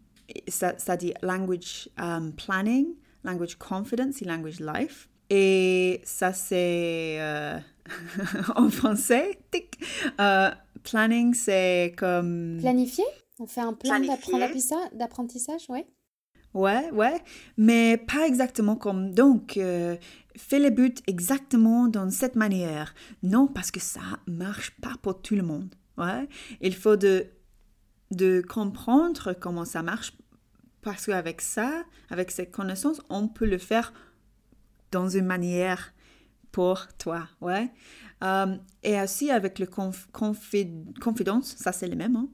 ça, 0.48 0.78
ça, 0.78 0.98
dit 0.98 1.14
language 1.22 1.90
um, 1.98 2.34
planning, 2.34 2.96
language 3.24 3.58
confidence 3.58 4.22
et 4.22 4.26
language 4.26 4.60
life. 4.60 5.10
Et 5.30 6.02
ça, 6.04 6.34
c'est 6.34 7.18
euh, 7.20 7.60
en 8.56 8.70
français. 8.70 9.40
Tic. 9.52 9.78
Euh, 10.20 10.52
planning, 10.84 11.34
c'est 11.34 11.94
comme. 11.98 12.58
Planifier? 12.60 13.06
On 13.40 13.46
fait 13.46 13.62
un 13.62 13.74
plan 13.74 14.00
d'apprentissage, 14.94 15.70
ouais. 15.70 15.86
Ouais, 16.54 16.90
ouais, 16.92 17.22
mais 17.58 17.98
pas 17.98 18.26
exactement 18.26 18.76
comme. 18.76 19.14
Donc, 19.14 19.58
euh, 19.58 19.96
fais 20.36 20.60
les 20.60 20.72
buts 20.72 20.96
exactement 21.06 21.88
dans 21.88 22.10
cette 22.10 22.36
manière. 22.36 22.96
Non, 23.22 23.48
parce 23.48 23.70
que 23.70 23.80
ça 23.80 24.02
marche 24.26 24.72
pas 24.82 24.96
pour 25.02 25.22
tout 25.22 25.36
le 25.36 25.44
monde. 25.44 25.76
Ouais, 25.98 26.28
il 26.62 26.76
faut 26.76 26.96
de, 26.96 27.28
de 28.12 28.42
comprendre 28.42 29.34
comment 29.34 29.66
ça 29.66 29.84
marche 29.84 30.14
parce 30.82 31.06
qu'avec 31.06 31.42
ça, 31.42 31.84
avec 32.10 32.32
cette 32.32 32.52
connaissance, 32.52 33.02
on 33.10 33.28
peut 33.28 33.46
le 33.46 33.58
faire 33.58 33.92
dans 34.92 35.10
une 35.10 35.26
manière 35.26 35.94
pour 36.52 36.88
toi, 36.98 37.28
ouais. 37.42 37.72
Euh, 38.24 38.56
et 38.84 39.00
aussi 39.00 39.30
avec 39.30 39.60
le 39.60 39.68
confidence, 39.68 41.56
ça 41.58 41.72
c'est 41.72 41.88
le 41.88 41.96
même, 41.96 42.16
hein? 42.16 42.30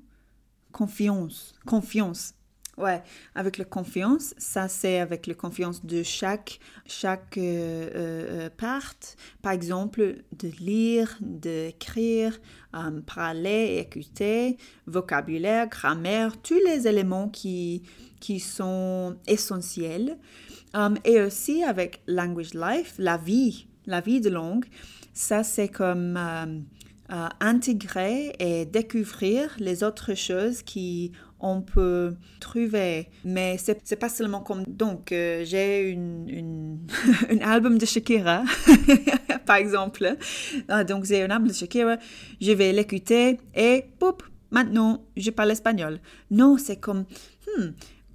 Confiance, 0.71 1.53
confiance. 1.65 2.33
Ouais, 2.75 3.03
avec 3.35 3.59
la 3.59 3.65
confiance, 3.65 4.33
ça 4.39 4.67
c'est 4.67 4.99
avec 4.99 5.27
la 5.27 5.35
confiance 5.35 5.85
de 5.85 6.01
chaque, 6.01 6.59
chaque 6.87 7.37
euh, 7.37 7.89
euh, 7.93 8.49
part. 8.49 8.95
Par 9.43 9.51
exemple, 9.51 10.23
de 10.31 10.47
lire, 10.59 11.15
d'écrire, 11.21 12.39
parler, 13.05 13.77
écouter, 13.77 14.57
vocabulaire, 14.87 15.67
grammaire, 15.67 16.41
tous 16.41 16.59
les 16.65 16.87
éléments 16.87 17.29
qui, 17.29 17.83
qui 18.19 18.39
sont 18.39 19.17
essentiels. 19.27 20.17
Um, 20.73 20.97
et 21.05 21.21
aussi 21.21 21.63
avec 21.63 22.01
Language 22.07 22.53
Life, 22.55 22.95
la 22.97 23.17
vie, 23.17 23.67
la 23.85 24.01
vie 24.01 24.21
de 24.21 24.29
langue, 24.29 24.65
ça 25.13 25.43
c'est 25.43 25.67
comme 25.67 26.17
um, 26.17 26.63
uh, 27.11 27.29
intégrer 27.39 28.33
et 28.39 28.65
découvrir 28.65 29.55
les 29.59 29.83
autres 29.83 30.15
choses 30.15 30.63
qui 30.63 31.11
on 31.43 31.61
peut 31.61 32.15
trouver. 32.39 33.09
Mais 33.25 33.57
c'est, 33.59 33.79
c'est 33.83 33.97
pas 33.97 34.09
seulement 34.09 34.39
comme. 34.39 34.63
Donc, 34.65 35.11
euh, 35.11 35.43
j'ai 35.45 35.89
une, 35.89 36.79
un 37.29 37.37
album 37.39 37.77
de 37.77 37.85
Shakira, 37.85 38.43
par 39.45 39.57
exemple. 39.57 40.15
Ah, 40.69 40.83
donc, 40.83 41.03
j'ai 41.03 41.21
un 41.21 41.29
album 41.29 41.49
de 41.49 41.53
Shakira, 41.53 41.97
je 42.41 42.51
vais 42.53 42.71
l'écouter 42.71 43.39
et, 43.53 43.85
poup, 43.99 44.23
maintenant, 44.51 45.03
je 45.17 45.29
parle 45.29 45.51
espagnol. 45.51 45.99
Non, 46.31 46.57
c'est 46.57 46.77
comme, 46.77 47.05
hmm, 47.45 47.71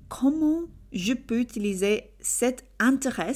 comment 0.09 0.63
je 0.93 1.13
peux 1.13 1.41
utiliser 1.41 2.11
cet 2.21 2.65
intérêt 2.79 3.35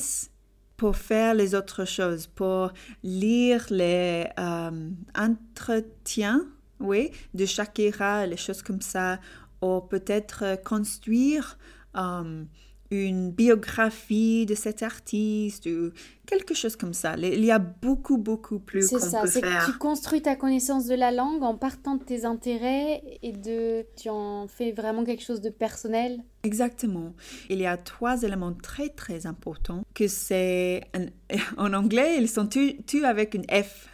pour 0.77 0.97
faire 0.97 1.35
les 1.35 1.55
autres 1.55 1.85
choses, 1.85 2.27
pour 2.27 2.73
lire 3.03 3.67
les 3.71 4.27
euh, 4.39 4.91
entretiens, 5.17 6.45
oui, 6.81 7.13
de 7.35 7.47
Shakira, 7.47 8.27
les 8.27 8.37
choses 8.37 8.63
comme 8.63 8.81
ça, 8.81 9.21
ou 9.63 9.81
peut-être 9.81 10.61
construire 10.65 11.57
euh, 11.97 12.45
une 12.93 13.31
biographie 13.31 14.45
de 14.45 14.55
cet 14.55 14.83
artiste 14.83 15.67
ou 15.67 15.93
quelque 16.27 16.55
chose 16.55 16.77
comme 16.77 16.93
ça. 16.93 17.15
Il 17.17 17.45
y 17.45 17.51
a 17.51 17.59
beaucoup, 17.59 18.19
beaucoup 18.19 18.59
plus 18.59 18.89
qu'on 18.89 18.99
ça, 18.99 19.27
c'est 19.27 19.41
Que 19.41 19.67
tu 19.67 19.79
construis 19.79 20.21
ta 20.21 20.37
connaissance 20.37 20.87
de 20.87 20.95
la 20.95 21.11
langue 21.11 21.43
en 21.43 21.57
partant 21.57 21.97
de 21.97 22.05
tes 22.05 22.27
intérêts 22.27 23.03
et 23.23 23.33
de 23.33 23.87
tu 23.97 24.11
en 24.11 24.47
fais 24.47 24.73
vraiment 24.73 25.05
quelque 25.05 25.23
chose 25.23 25.41
de 25.41 25.49
personnel. 25.49 26.23
Exactement. 26.43 27.15
Il 27.49 27.61
y 27.61 27.67
a 27.67 27.79
trois 27.79 28.23
éléments 28.23 28.53
très, 28.53 28.91
très 28.91 29.27
importants 29.27 29.83
que 29.95 30.07
c'est... 30.07 30.83
En 31.57 31.73
anglais, 31.73 32.19
ils 32.19 32.29
sont 32.29 32.47
tous 32.47 33.05
avec 33.05 33.33
une 33.33 33.45
F. 33.45 33.89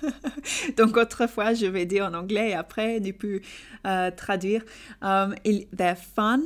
Donc 0.78 0.96
autrefois, 0.96 1.52
je 1.52 1.66
vais 1.66 1.84
dire 1.84 2.06
en 2.06 2.14
anglais 2.14 2.50
et 2.50 2.54
après, 2.54 2.98
ne 2.98 3.12
plus 3.12 3.42
euh, 3.86 4.10
traduire. 4.10 4.64
Um, 5.02 5.34
they're 5.76 5.98
fun, 5.98 6.40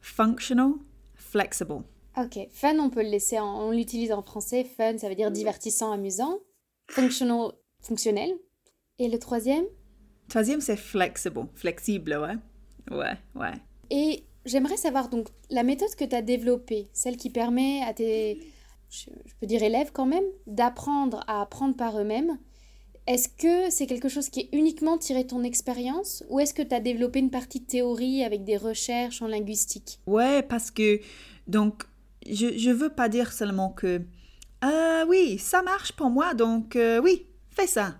functional, 0.00 0.74
flexible. 1.32 1.82
Ok, 2.16 2.38
fun, 2.50 2.78
on 2.78 2.90
peut 2.90 3.02
le 3.02 3.08
laisser, 3.08 3.40
on 3.40 3.70
l'utilise 3.70 4.12
en 4.12 4.22
français. 4.22 4.64
Fun, 4.64 4.98
ça 4.98 5.08
veut 5.08 5.14
dire 5.14 5.30
divertissant, 5.30 5.92
amusant. 5.92 6.38
Functional, 6.88 7.52
fonctionnel. 7.80 8.30
Et 8.98 9.08
le 9.08 9.18
troisième? 9.18 9.64
Troisième, 10.28 10.60
c'est 10.60 10.76
flexible, 10.76 11.48
flexible, 11.54 12.18
ouais. 12.20 12.96
Ouais, 12.96 13.16
ouais. 13.34 13.54
Et 13.90 14.24
j'aimerais 14.44 14.76
savoir 14.76 15.08
donc 15.08 15.28
la 15.50 15.62
méthode 15.62 15.94
que 15.94 16.04
tu 16.04 16.14
as 16.14 16.22
développée, 16.22 16.88
celle 16.92 17.16
qui 17.16 17.30
permet 17.30 17.82
à 17.82 17.94
tes, 17.94 18.38
je, 18.90 19.06
peux 19.40 19.46
dire 19.46 19.62
élèves 19.62 19.92
quand 19.92 20.06
même, 20.06 20.24
d'apprendre 20.46 21.24
à 21.26 21.40
apprendre 21.40 21.76
par 21.76 21.98
eux-mêmes. 21.98 22.38
Est-ce 23.06 23.28
que 23.28 23.70
c'est 23.70 23.86
quelque 23.86 24.08
chose 24.08 24.28
qui 24.28 24.40
est 24.40 24.48
uniquement 24.52 24.96
tiré 24.96 25.24
de 25.24 25.28
ton 25.28 25.42
expérience 25.42 26.22
ou 26.28 26.38
est-ce 26.38 26.54
que 26.54 26.62
tu 26.62 26.74
as 26.74 26.80
développé 26.80 27.18
une 27.18 27.30
partie 27.30 27.58
de 27.58 27.66
théorie 27.66 28.22
avec 28.22 28.44
des 28.44 28.56
recherches 28.56 29.22
en 29.22 29.26
linguistique? 29.26 29.98
Ouais, 30.06 30.42
parce 30.42 30.70
que 30.70 31.00
donc 31.48 31.82
je 32.30 32.68
ne 32.68 32.74
veux 32.74 32.90
pas 32.90 33.08
dire 33.08 33.32
seulement 33.32 33.70
que 33.70 34.02
ah 34.60 35.04
oui, 35.08 35.38
ça 35.38 35.62
marche 35.62 35.90
pour 35.92 36.10
moi, 36.10 36.34
donc 36.34 36.76
euh, 36.76 37.00
oui, 37.02 37.26
fais 37.50 37.66
ça. 37.66 37.98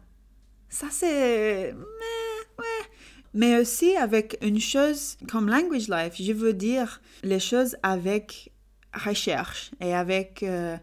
Ça 0.68 0.86
c'est 0.90 1.72
ouais. 1.72 2.86
Mais 3.34 3.58
aussi 3.58 3.96
avec 3.96 4.38
une 4.40 4.60
chose 4.60 5.16
comme 5.28 5.48
Language 5.48 5.88
Life, 5.88 6.14
je 6.20 6.32
veux 6.32 6.54
dire 6.54 7.00
les 7.24 7.40
choses 7.40 7.76
avec 7.82 8.52
recherche 8.94 9.72
et 9.80 9.94
avec 9.94 10.44
euh, 10.44 10.76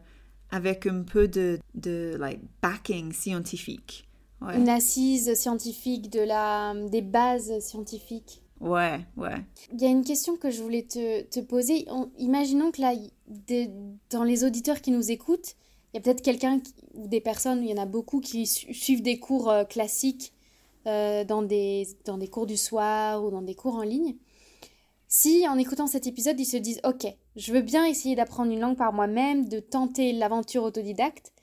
avec 0.51 0.87
un 0.87 1.03
peu 1.03 1.29
de, 1.29 1.59
de 1.75 2.17
like 2.19 2.41
backing 2.61 3.13
scientifique. 3.13 4.08
Une 4.41 4.69
assise 4.69 5.33
scientifique, 5.33 6.09
de 6.09 6.21
la, 6.21 6.73
des 6.89 7.01
bases 7.01 7.59
scientifiques. 7.59 8.41
Ouais, 8.61 8.99
ouais. 9.17 9.35
Il 9.73 9.81
y 9.81 9.85
a 9.85 9.89
une 9.89 10.03
question 10.03 10.35
que 10.37 10.49
je 10.49 10.61
voulais 10.61 10.83
te, 10.83 11.23
te 11.23 11.39
poser. 11.39 11.85
imaginons 12.17 12.71
que 12.71 12.81
là, 12.81 12.93
dans 14.09 14.23
les 14.23 14.43
auditeurs 14.43 14.81
qui 14.81 14.91
nous 14.91 15.11
écoutent, 15.11 15.55
il 15.93 15.97
y 15.97 15.99
a 15.99 16.01
peut-être 16.01 16.21
quelqu'un 16.21 16.61
ou 16.93 17.07
des 17.07 17.21
personnes, 17.21 17.63
il 17.63 17.69
y 17.69 17.73
en 17.73 17.81
a 17.81 17.85
beaucoup 17.85 18.19
qui 18.19 18.45
suivent 18.45 19.01
des 19.01 19.19
cours 19.19 19.49
euh, 19.49 19.63
classiques 19.63 20.33
euh, 20.87 21.23
dans, 21.23 21.41
des, 21.41 21.87
dans 22.05 22.17
des 22.17 22.27
cours 22.27 22.45
du 22.45 22.57
soir 22.57 23.23
ou 23.23 23.31
dans 23.31 23.41
des 23.41 23.55
cours 23.55 23.75
en 23.75 23.81
ligne. 23.81 24.15
Si 25.07 25.47
en 25.47 25.57
écoutant 25.57 25.87
cet 25.87 26.05
épisode, 26.05 26.39
ils 26.39 26.45
se 26.45 26.57
disent 26.57 26.81
Ok, 26.83 27.07
je 27.35 27.51
veux 27.51 27.61
bien 27.61 27.85
essayer 27.85 28.15
d'apprendre 28.15 28.51
une 28.51 28.59
langue 28.59 28.77
par 28.77 28.93
moi-même, 28.93 29.49
de 29.49 29.59
tenter 29.59 30.13
l'aventure 30.13 30.63
autodidacte, 30.63 31.33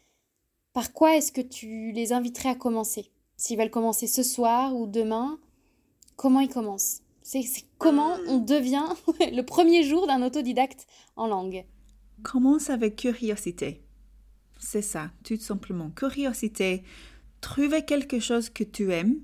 par 0.76 0.92
quoi 0.92 1.16
est-ce 1.16 1.32
que 1.32 1.40
tu 1.40 1.90
les 1.92 2.12
inviterais 2.12 2.50
à 2.50 2.54
commencer? 2.54 3.10
S'ils 3.38 3.56
veulent 3.56 3.70
commencer 3.70 4.06
ce 4.06 4.22
soir 4.22 4.76
ou 4.76 4.86
demain, 4.86 5.38
comment 6.16 6.40
ils 6.40 6.50
commencent? 6.50 7.00
C'est 7.22 7.42
comment 7.78 8.12
euh. 8.12 8.24
on 8.28 8.36
devient 8.36 8.84
le 9.32 9.40
premier 9.40 9.84
jour 9.84 10.06
d'un 10.06 10.20
autodidacte 10.22 10.86
en 11.16 11.28
langue? 11.28 11.64
Commence 12.22 12.68
avec 12.68 12.96
curiosité. 12.96 13.86
C'est 14.58 14.82
ça, 14.82 15.10
tout 15.24 15.38
simplement. 15.38 15.88
Curiosité. 15.88 16.82
Trouver 17.40 17.86
quelque 17.86 18.20
chose 18.20 18.50
que 18.50 18.62
tu 18.62 18.92
aimes, 18.92 19.22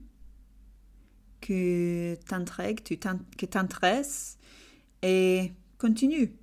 que 1.42 2.14
que 2.14 3.44
t'intéresse, 3.44 4.38
et 5.02 5.52
continue, 5.76 6.34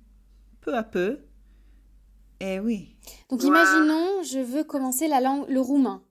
peu 0.60 0.76
à 0.76 0.84
peu, 0.84 1.18
eh 2.40 2.58
oui. 2.58 2.96
Donc 3.28 3.42
imaginons, 3.44 4.09
je 4.22 4.38
veux 4.38 4.64
commencer 4.64 5.08
la 5.08 5.20
langue, 5.20 5.48
le 5.48 5.60
roumain. 5.60 6.02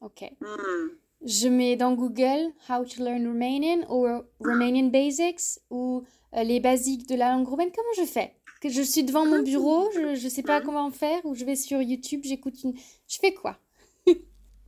Ok. 0.00 0.24
Hmm. 0.40 0.88
Je 1.24 1.48
mets 1.48 1.76
dans 1.76 1.94
Google 1.94 2.52
How 2.68 2.84
to 2.84 3.04
learn 3.04 3.26
Romanian 3.26 3.86
ou 3.88 4.06
Romanian 4.40 4.88
Basics 4.88 5.60
ou 5.70 6.02
euh, 6.34 6.42
les 6.42 6.58
basiques 6.58 7.08
de 7.08 7.14
la 7.14 7.32
langue 7.32 7.46
roumaine. 7.46 7.70
Comment 7.74 8.04
je 8.04 8.10
fais? 8.10 8.34
Que 8.60 8.68
Je 8.68 8.82
suis 8.82 9.04
devant 9.04 9.26
mon 9.26 9.42
bureau, 9.42 9.88
je 9.92 10.24
ne 10.24 10.30
sais 10.30 10.42
pas 10.42 10.60
comment 10.60 10.90
faire, 10.90 11.24
ou 11.24 11.34
je 11.34 11.44
vais 11.44 11.56
sur 11.56 11.82
YouTube, 11.82 12.20
j'écoute 12.24 12.62
une... 12.62 12.74
Je 13.08 13.18
fais 13.18 13.34
quoi? 13.34 13.58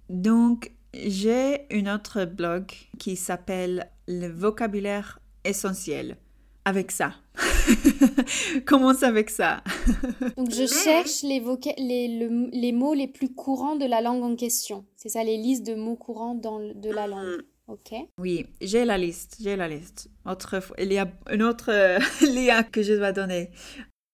Donc, 0.09 0.73
j'ai 0.92 1.66
une 1.70 1.88
autre 1.88 2.25
blog 2.25 2.73
qui 2.99 3.16
s'appelle 3.16 3.90
Le 4.09 4.29
vocabulaire 4.29 5.20
essentiel 5.44 6.16
avec 6.64 6.90
ça. 6.90 7.14
Commence 8.66 9.03
avec 9.03 9.31
ça? 9.31 9.62
Donc 10.37 10.50
je 10.50 10.66
cherche 10.66 11.22
les, 11.22 11.42
les, 11.79 12.29
les, 12.53 12.72
mots 12.72 12.94
les 12.94 13.09
plus 13.09 13.35
courants 13.35 13.77
de 13.77 13.87
la 13.87 14.00
langue 14.00 14.22
en 14.22 14.37
question. 14.37 14.85
C'est 14.96 15.09
ça, 15.09 15.24
les 15.24 15.37
listes 15.37 15.66
de 15.66 15.74
mots 15.74 15.96
courants 15.96 16.35
dans, 16.35 16.61
de 16.61 16.90
la 16.90 17.07
langue. 17.07 17.42
Ok. 17.66 17.94
Oui, 18.18 18.46
j'ai 18.61 18.85
la 18.85 18.98
liste, 18.98 19.38
j'ai 19.40 19.57
la 19.57 19.68
liste. 19.68 20.11
Autre, 20.27 20.61
il 20.79 20.92
y 20.92 20.98
a 20.98 21.11
un 21.27 21.40
autre 21.40 21.70
euh, 21.70 21.98
lien 22.35 22.62
que 22.62 22.83
je 22.83 22.92
dois 22.92 23.12
donner. 23.12 23.50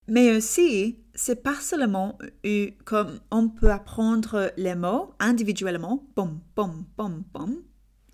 Mais 0.06 0.36
aussi, 0.36 0.98
c'est 1.14 1.42
pas 1.42 1.54
seulement 1.54 2.16
euh, 2.46 2.70
comme 2.84 3.20
on 3.30 3.48
peut 3.48 3.70
apprendre 3.70 4.52
les 4.56 4.74
mots 4.74 5.10
individuellement, 5.18 6.04
pom, 6.14 6.40
pom, 6.54 6.84
pom, 6.96 7.24
pom, 7.32 7.62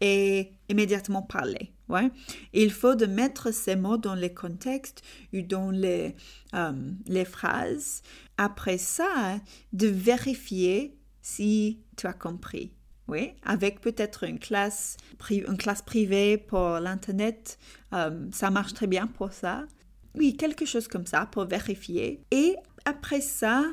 et 0.00 0.52
immédiatement 0.68 1.22
parler. 1.22 1.72
Ouais. 1.88 2.10
Il 2.52 2.72
faut 2.72 2.94
de 2.96 3.06
mettre 3.06 3.52
ces 3.52 3.76
mots 3.76 3.96
dans 3.96 4.14
les 4.14 4.34
contextes 4.34 5.02
ou 5.32 5.42
dans 5.42 5.70
les, 5.70 6.16
euh, 6.54 6.72
les 7.06 7.24
phrases. 7.24 8.02
Après 8.36 8.78
ça, 8.78 9.40
de 9.72 9.86
vérifier 9.86 10.98
si 11.22 11.80
tu 11.96 12.06
as 12.06 12.12
compris. 12.12 12.72
Oui, 13.08 13.34
avec 13.44 13.80
peut-être 13.80 14.24
une 14.24 14.40
classe, 14.40 14.96
une 15.30 15.56
classe 15.56 15.82
privée 15.82 16.38
pour 16.38 16.80
l'Internet, 16.80 17.56
euh, 17.92 18.26
ça 18.32 18.50
marche 18.50 18.74
très 18.74 18.88
bien 18.88 19.06
pour 19.06 19.32
ça. 19.32 19.64
Oui, 20.16 20.36
quelque 20.36 20.64
chose 20.64 20.88
comme 20.88 21.06
ça 21.06 21.26
pour 21.26 21.44
vérifier. 21.44 22.24
Et 22.32 22.56
après 22.84 23.20
ça, 23.20 23.64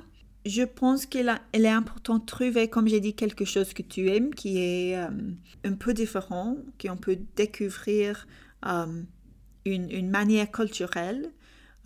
je 0.45 0.63
pense 0.63 1.05
qu'il 1.05 1.29
est 1.53 1.67
important 1.67 2.19
de 2.19 2.25
trouver, 2.25 2.69
comme 2.69 2.87
j'ai 2.87 2.99
dit, 2.99 3.15
quelque 3.15 3.45
chose 3.45 3.73
que 3.73 3.81
tu 3.81 4.09
aimes, 4.09 4.33
qui 4.33 4.57
est 4.59 4.97
euh, 4.97 5.09
un 5.63 5.73
peu 5.73 5.93
différent, 5.93 6.57
qu'on 6.81 6.97
peut 6.97 7.17
découvrir 7.35 8.27
euh, 8.65 9.03
une, 9.65 10.09
manière 10.09 10.51
culturelle 10.51 11.31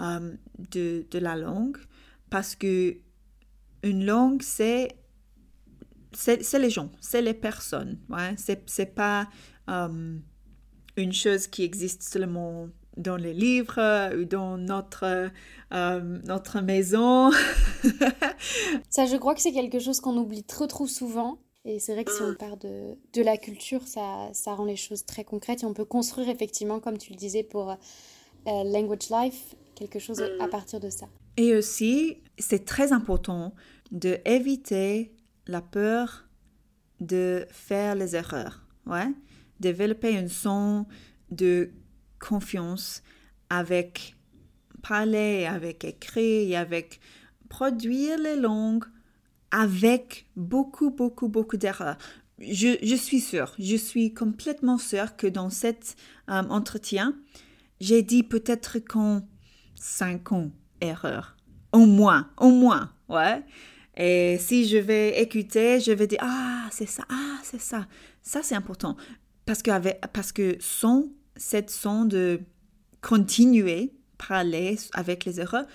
euh, 0.02 0.34
de, 0.72 1.06
la 1.14 1.36
langue, 1.36 1.78
parce 2.30 2.56
que 2.56 2.98
une 3.84 4.06
langue, 4.06 4.42
c'est 4.42 4.90
c'est 6.14 6.58
les 6.58 6.72
gens, 6.72 6.92
c'est 7.00 7.22
les 7.22 7.36
personnes. 7.36 8.00
Ouais? 8.10 8.34
C'est 8.38 8.96
pas 8.96 9.30
une 9.68 11.14
chose 11.14 11.46
qui 11.46 11.64
existe 11.64 12.02
seulement 12.02 12.70
dans 12.98 13.16
les 13.16 13.34
livres 13.34 14.16
ou 14.16 14.26
dans 14.26 14.58
notre, 14.58 15.30
euh, 15.74 16.00
notre 16.26 16.62
maison. 16.62 17.32
ça, 18.90 19.06
je 19.06 19.16
crois 19.18 19.36
que 19.36 19.42
c'est 19.42 19.52
quelque 19.52 19.80
chose 19.80 20.00
qu'on 20.00 20.18
oublie 20.18 20.44
trop 20.44 20.68
trop 20.68 20.88
souvent. 20.88 21.40
Et 21.66 21.80
c'est 21.80 21.94
vrai 21.94 22.06
que 22.06 22.12
si 22.12 22.22
on 22.22 22.34
part 22.34 22.56
de, 22.56 22.98
de 23.14 23.22
la 23.22 23.36
culture, 23.36 23.86
ça, 23.86 24.30
ça, 24.32 24.54
rend 24.54 24.64
les 24.64 24.78
choses 24.78 25.06
très 25.06 25.26
concrètes 25.26 25.64
et 25.64 25.66
on 25.66 25.74
peut 25.74 25.86
construire 25.86 26.30
effectivement, 26.30 26.80
comme 26.80 26.98
tu 26.98 27.12
le 27.12 27.18
disais 27.18 27.44
pour 27.44 27.72
euh, 27.72 27.76
Language 28.46 29.10
Life, 29.12 29.56
quelque 29.76 30.00
chose 30.00 30.24
à 30.40 30.48
partir 30.48 30.80
de 30.80 30.90
ça. 30.90 31.08
Et 31.36 31.54
aussi, 31.56 32.18
c'est 32.38 32.64
très 32.64 32.94
important 32.94 33.54
de 33.92 34.18
éviter 34.26 35.14
la 35.46 35.62
peur 35.62 36.28
de 37.00 37.46
faire 37.50 37.96
les 37.96 38.16
erreurs. 38.16 38.66
Ouais? 38.86 39.08
Développer 39.60 40.12
une 40.12 40.30
son 40.30 40.86
de 41.32 41.72
confiance 42.20 43.02
avec 43.50 44.16
parler, 44.82 45.46
avec 45.46 45.84
écrire 45.84 46.60
avec 46.60 47.00
produire 47.50 48.18
les 48.20 48.36
langues 48.36 48.86
avec 49.52 50.28
beaucoup, 50.36 50.90
beaucoup, 50.90 51.30
beaucoup 51.30 51.58
d'erreurs. 51.58 51.98
Je, 52.40 52.78
je, 52.84 52.96
suis 52.96 53.22
sûre, 53.22 53.56
je 53.58 53.76
suis 53.76 54.14
complètement 54.14 54.78
sûre 54.78 55.16
que 55.16 55.26
dans 55.26 55.50
cet 55.50 55.96
euh, 56.30 56.44
entretien, 56.50 57.16
j'ai 57.80 58.04
dit 58.04 58.24
peut-être 58.24 58.80
qu'en 58.80 59.28
cinq 59.76 60.32
ans 60.32 60.52
erreurs. 60.82 61.36
Au 61.72 61.86
moins, 61.86 62.30
au 62.38 62.52
moins. 62.52 62.92
ouais. 63.10 63.44
Et 63.96 64.38
si 64.40 64.68
je 64.68 64.78
vais 64.78 65.20
écouter, 65.20 65.80
je 65.80 65.92
vais 65.92 66.06
dire 66.06 66.20
ah 66.22 66.68
c'est 66.72 66.86
ça, 66.86 67.04
ah 67.10 67.40
c'est 67.44 67.60
ça, 67.60 67.88
ça 68.22 68.44
c'est 68.44 68.54
important 68.54 68.96
parce 69.46 69.64
que 69.64 69.72
avec, 69.72 70.00
parce 70.14 70.32
que 70.32 70.58
son 70.60 71.10
cette 71.38 71.70
son 71.70 72.06
de 72.06 72.42
continuer 73.02 73.94
parler 74.18 74.78
avec 74.94 75.26
les 75.26 75.40
erreurs, 75.40 75.66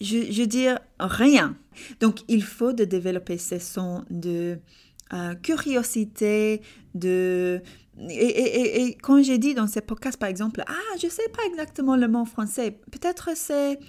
je, 0.00 0.30
je 0.30 0.42
dire 0.44 0.78
rien. 0.98 1.56
Donc 2.00 2.20
il 2.28 2.42
faut 2.42 2.72
de 2.72 2.84
développer 2.84 3.38
ce 3.38 3.58
son 3.58 4.04
de 4.10 4.58
euh, 5.12 5.34
curiosité, 5.36 6.62
de 6.94 7.62
et, 8.10 8.82
et, 8.84 8.94
quand 8.94 9.22
j'ai 9.22 9.38
dit 9.38 9.54
dans 9.54 9.66
ces 9.66 9.80
podcasts, 9.80 10.18
par 10.18 10.28
exemple, 10.28 10.62
ah, 10.68 10.96
je 11.02 11.08
sais 11.08 11.28
pas 11.30 11.42
exactement 11.46 11.96
le 11.96 12.06
mot 12.06 12.24
français, 12.24 12.78
peut-être 12.92 13.30
c'est 13.34 13.80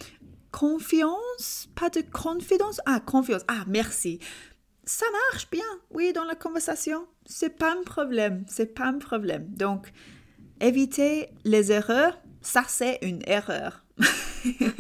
confiance, 0.52 1.70
pas 1.76 1.90
de 1.90 2.02
confidence, 2.02 2.82
ah, 2.86 3.00
confiance, 3.00 3.44
ah, 3.48 3.66
merci. 3.68 4.20
Ça 4.86 5.06
marche 5.32 5.50
bien, 5.52 5.66
oui, 5.92 6.12
dans 6.14 6.24
la 6.24 6.34
conversation. 6.34 7.06
C'est 7.26 7.56
pas 7.56 7.74
un 7.74 7.84
problème, 7.84 8.44
c'est 8.48 8.74
pas 8.74 8.86
un 8.86 8.98
problème. 8.98 9.46
Donc, 9.50 9.92
éviter 10.62 11.30
les 11.46 11.72
erreurs, 11.72 12.20
ça 12.42 12.64
c'est 12.68 13.00
une 13.02 13.22
erreur. 13.28 13.86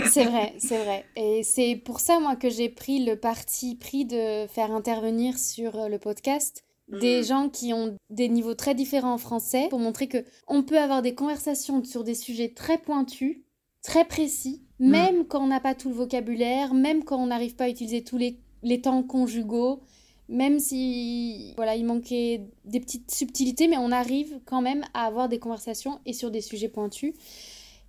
c'est 0.10 0.26
vrai, 0.26 0.54
c'est 0.58 0.84
vrai. 0.84 1.06
Et 1.16 1.44
c'est 1.44 1.76
pour 1.76 2.00
ça, 2.00 2.20
moi, 2.20 2.36
que 2.36 2.50
j'ai 2.50 2.70
pris 2.70 3.04
le 3.04 3.18
parti 3.18 3.76
pris 3.76 4.06
de 4.06 4.48
faire 4.48 4.72
intervenir 4.72 5.38
sur 5.38 5.90
le 5.90 6.00
podcast 6.00 6.64
des 6.90 7.22
mm. 7.22 7.24
gens 7.24 7.50
qui 7.50 7.74
ont 7.74 7.96
des 8.10 8.30
niveaux 8.30 8.56
très 8.56 8.76
différents 8.76 9.14
en 9.14 9.18
français 9.18 9.68
pour 9.70 9.80
montrer 9.80 10.08
que 10.08 10.24
on 10.48 10.64
peut 10.64 10.80
avoir 10.80 11.02
des 11.02 11.16
conversations 11.16 11.84
sur 11.84 12.04
des 12.04 12.16
sujets 12.16 12.50
très 12.50 12.78
pointus, 12.78 13.38
très 13.84 14.06
précis, 14.06 14.64
mm. 14.80 14.90
même 14.90 15.26
quand 15.26 15.44
on 15.44 15.48
n'a 15.48 15.60
pas 15.60 15.76
tout 15.76 15.90
le 15.90 15.96
vocabulaire, 15.96 16.74
même 16.74 17.04
quand 17.04 17.22
on 17.22 17.28
n'arrive 17.28 17.56
pas 17.56 17.66
à 17.66 17.70
utiliser 17.70 18.04
tous 18.04 18.18
les, 18.18 18.40
les 18.64 18.82
temps 18.82 19.04
conjugaux, 19.04 19.82
même 20.30 20.60
si 20.60 21.54
voilà, 21.58 21.76
il 21.76 21.86
manquait 21.86 22.46
des 22.66 22.80
petites 22.80 23.12
subtilités, 23.12 23.68
mais 23.68 23.78
on 23.78 23.92
arrive 23.92 24.40
quand 24.46 24.62
même 24.62 24.86
à 24.94 25.06
avoir 25.06 25.28
des 25.28 25.40
conversations 25.40 26.00
et 26.06 26.14
sur 26.14 26.32
des 26.32 26.42
sujets 26.42 26.70
pointus. 26.70 27.14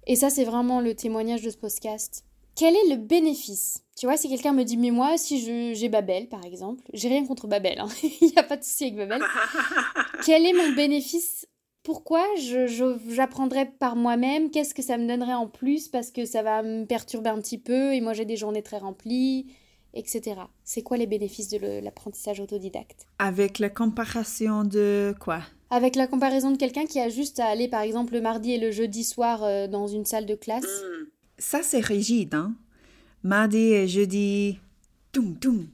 Et 0.07 0.17
ça, 0.17 0.31
c'est 0.31 0.45
vraiment 0.45 0.81
le 0.81 0.95
témoignage 0.95 1.43
de 1.43 1.51
ce 1.51 1.59
podcast. 1.59 2.25
Quel 2.57 2.75
est 2.75 2.89
le 2.89 2.97
bénéfice? 2.97 3.85
Tu 3.97 4.07
vois, 4.07 4.17
si 4.17 4.29
quelqu'un 4.29 4.53
me 4.53 4.65
dit, 4.65 4.77
mais 4.77 4.91
moi, 4.91 5.19
si 5.19 5.75
j'ai 5.75 5.89
Babel, 5.89 6.29
par 6.29 6.45
exemple, 6.45 6.83
j'ai 6.93 7.09
rien 7.09 7.25
contre 7.27 7.47
Babel, 7.47 7.79
hein. 7.79 7.89
il 8.03 8.29
n'y 8.29 8.39
a 8.39 8.43
pas 8.43 8.57
de 8.57 8.65
souci 8.65 8.85
avec 8.85 8.97
Babel. 8.97 9.23
Quel 10.25 10.47
est 10.47 10.53
mon 10.53 10.73
bénéfice? 10.73 11.47
Pourquoi 11.83 12.25
j'apprendrais 13.09 13.67
par 13.67 13.97
moi-même? 13.97 14.51
Qu'est-ce 14.51 14.75
que 14.75 14.83
ça 14.83 14.99
me 14.99 15.07
donnerait 15.07 15.35
en 15.35 15.47
plus 15.47 15.89
Parce 15.89 16.11
que 16.11 16.25
ça 16.25 16.43
va 16.43 16.63
me 16.63 16.85
perturber 16.85 17.31
un 17.31 17.41
petit 17.41 17.59
peu 17.59 17.95
et 17.95 18.01
moi, 18.01 18.13
j'ai 18.13 18.25
des 18.25 18.37
journées 18.37 18.63
très 18.63 18.79
remplies? 18.79 19.47
Etc. 19.95 20.43
C'est 20.65 20.83
quoi 20.83 20.97
les 20.97 21.07
bénéfices 21.07 21.49
de 21.49 21.81
l'apprentissage 21.81 22.41
autodidacte? 22.41 23.07
Avec 23.19 23.59
la 23.59 23.71
comparaison 23.71 24.65
de 24.65 25.15
quoi? 25.19 25.41
Avec 25.71 25.97
la 25.97 26.07
comparaison 26.07 26.51
de 26.51 26.57
quelqu'un 26.57 26.87
qui 26.87 27.01
a 27.01 27.09
juste 27.09 27.39
à 27.41 27.47
aller 27.47 27.69
par 27.69 27.83
exemple 27.83 28.15
le 28.15 28.21
mardi 28.21 28.53
et 28.53 28.59
le 28.59 28.71
jeudi 28.71 29.05
soir 29.05 29.43
euh, 29.43 29.67
dans 29.67 29.87
une 29.87 30.05
salle 30.05 30.27
de 30.27 30.35
classe. 30.35 30.65
Hmm 30.65 31.07
ça 31.41 31.63
c'est 31.63 31.85
rigide, 31.85 32.35
hein. 32.35 32.55
Mardi 33.23 33.73
et 33.73 33.89
jeudi, 33.89 34.61
toum, 35.13 35.37
toum. 35.39 35.67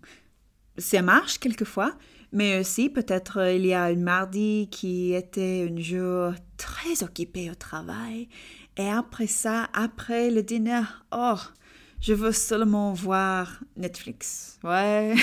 Ça 0.79 1.03
marche 1.03 1.39
quelquefois, 1.39 1.95
mais 2.33 2.59
aussi 2.59 2.89
peut-être 2.89 3.39
euh, 3.39 3.55
il 3.55 3.67
y 3.67 3.75
a 3.75 3.85
un 3.85 3.97
mardi 3.97 4.69
qui 4.71 5.13
était 5.13 5.69
un 5.71 5.81
jour 5.81 6.33
très 6.57 7.03
occupé 7.03 7.51
au 7.51 7.55
travail. 7.55 8.29
Et 8.77 8.89
après 8.89 9.27
ça, 9.27 9.69
après 9.75 10.31
le 10.31 10.43
dîner, 10.43 10.83
oh, 11.13 11.37
je 12.01 12.13
veux 12.13 12.33
seulement 12.33 12.93
voir 12.93 13.61
Netflix. 13.77 14.59
Ouais. 14.63 15.15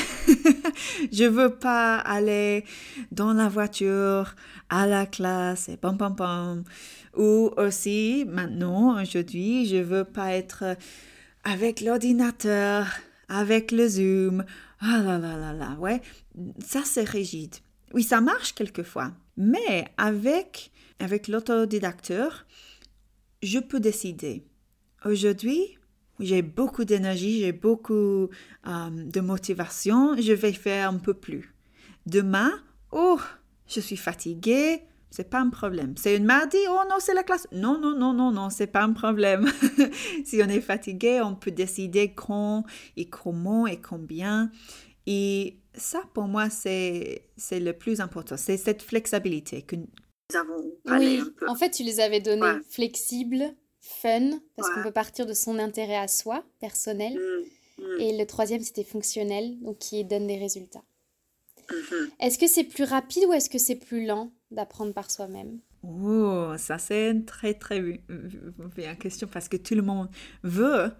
je 1.11 1.25
veux 1.25 1.55
pas 1.55 1.97
aller 1.97 2.65
dans 3.11 3.33
la 3.33 3.49
voiture 3.49 4.35
à 4.69 4.87
la 4.87 5.05
classe 5.05 5.69
et 5.69 5.77
pam 5.77 5.97
pam 5.97 6.15
pam. 6.15 6.63
Ou 7.15 7.51
aussi, 7.57 8.25
maintenant, 8.27 9.01
aujourd'hui, 9.01 9.67
je 9.67 9.77
veux 9.77 10.03
pas 10.03 10.33
être 10.33 10.75
avec 11.43 11.81
l'ordinateur, 11.81 12.87
avec 13.29 13.71
le 13.71 13.87
Zoom. 13.87 14.45
Ah 14.79 15.01
là 15.03 15.17
là 15.17 15.37
là 15.37 15.53
là, 15.53 15.75
ouais. 15.79 16.01
Ça, 16.59 16.81
c'est 16.83 17.07
rigide. 17.07 17.55
Oui, 17.93 18.03
ça 18.03 18.21
marche 18.21 18.53
quelquefois. 18.55 19.11
Mais 19.37 19.85
avec, 19.97 20.71
avec 20.99 21.27
l'autodidacteur, 21.27 22.45
je 23.41 23.59
peux 23.59 23.79
décider. 23.79 24.43
Aujourd'hui, 25.05 25.77
j'ai 26.25 26.41
beaucoup 26.41 26.85
d'énergie, 26.85 27.41
j'ai 27.41 27.51
beaucoup 27.51 28.29
euh, 28.67 28.89
de 28.89 29.21
motivation, 29.21 30.15
je 30.17 30.33
vais 30.33 30.53
faire 30.53 30.89
un 30.89 30.97
peu 30.97 31.13
plus. 31.13 31.53
Demain, 32.05 32.51
oh, 32.91 33.19
je 33.67 33.79
suis 33.79 33.97
fatiguée, 33.97 34.83
c'est 35.09 35.29
pas 35.29 35.39
un 35.39 35.49
problème. 35.49 35.93
C'est 35.95 36.17
une 36.17 36.25
mardi, 36.25 36.57
oh 36.69 36.81
non, 36.89 36.95
c'est 36.99 37.13
la 37.13 37.23
classe. 37.23 37.47
Non, 37.51 37.79
non, 37.79 37.95
non, 37.95 38.13
non, 38.13 38.31
non, 38.31 38.49
c'est 38.49 38.67
pas 38.67 38.81
un 38.83 38.93
problème. 38.93 39.47
si 40.25 40.41
on 40.43 40.49
est 40.49 40.59
fatigué, 40.59 41.21
on 41.21 41.35
peut 41.35 41.51
décider 41.51 42.13
quand 42.13 42.63
et 42.97 43.05
comment 43.05 43.67
et 43.67 43.79
combien. 43.79 44.49
Et 45.05 45.59
ça, 45.75 46.01
pour 46.13 46.23
moi, 46.23 46.49
c'est, 46.49 47.27
le 47.51 47.71
plus 47.71 48.01
important. 48.01 48.37
C'est 48.37 48.57
cette 48.57 48.81
flexibilité 48.81 49.61
que 49.61 49.75
nous 49.75 49.87
avons 50.35 50.71
parlé 50.83 51.19
un 51.19 51.29
peu. 51.37 51.47
En 51.47 51.55
fait, 51.55 51.69
tu 51.69 51.83
les 51.83 51.99
avais 51.99 52.19
données 52.19 52.59
flexibles, 52.69 53.55
fun, 53.83 54.39
parce 54.55 54.69
qu'on 54.69 54.81
peut 54.81 54.91
partir 54.91 55.25
de 55.25 55.33
son 55.33 55.59
intérêt 55.59 55.97
à 55.97 56.07
soi, 56.07 56.43
personnel. 56.59 57.13
Mm, 57.13 57.83
mm. 57.83 57.99
Et 57.99 58.17
le 58.17 58.25
troisième, 58.25 58.61
c'était 58.61 58.85
fonctionnel, 58.85 59.59
donc 59.59 59.77
qui 59.77 60.03
donne 60.05 60.25
des 60.25 60.37
résultats. 60.37 60.83
Mm-hmm. 61.69 62.09
Est-ce 62.21 62.39
que 62.39 62.47
c'est 62.47 62.63
plus 62.63 62.85
rapide 62.85 63.25
ou 63.27 63.33
est-ce 63.33 63.49
que 63.49 63.57
c'est 63.57 63.75
plus 63.75 64.05
lent 64.05 64.31
d'apprendre 64.51 64.93
par 64.93 65.11
soi-même? 65.11 65.59
Oh, 65.85 66.53
ça 66.57 66.77
c'est 66.77 67.11
une 67.11 67.25
très 67.25 67.53
très 67.55 67.81
bien 68.75 68.95
question 68.95 69.27
parce 69.27 69.49
que 69.49 69.57
tout 69.57 69.75
le 69.75 69.81
monde 69.81 70.07
veut 70.41 70.93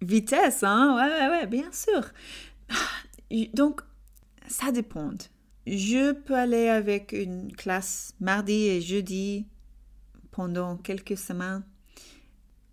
vitesse, 0.00 0.62
hein? 0.62 0.96
Ouais, 0.96 1.12
ouais, 1.12 1.40
ouais, 1.40 1.46
bien 1.46 1.70
sûr. 1.72 2.10
Donc, 3.52 3.82
ça 4.48 4.72
dépend. 4.72 5.10
Je 5.66 6.12
peux 6.12 6.34
aller 6.34 6.68
avec 6.68 7.12
une 7.12 7.54
classe 7.54 8.14
mardi 8.18 8.66
et 8.68 8.80
jeudi 8.80 9.46
pendant 10.30 10.78
quelques 10.78 11.18
semaines 11.18 11.62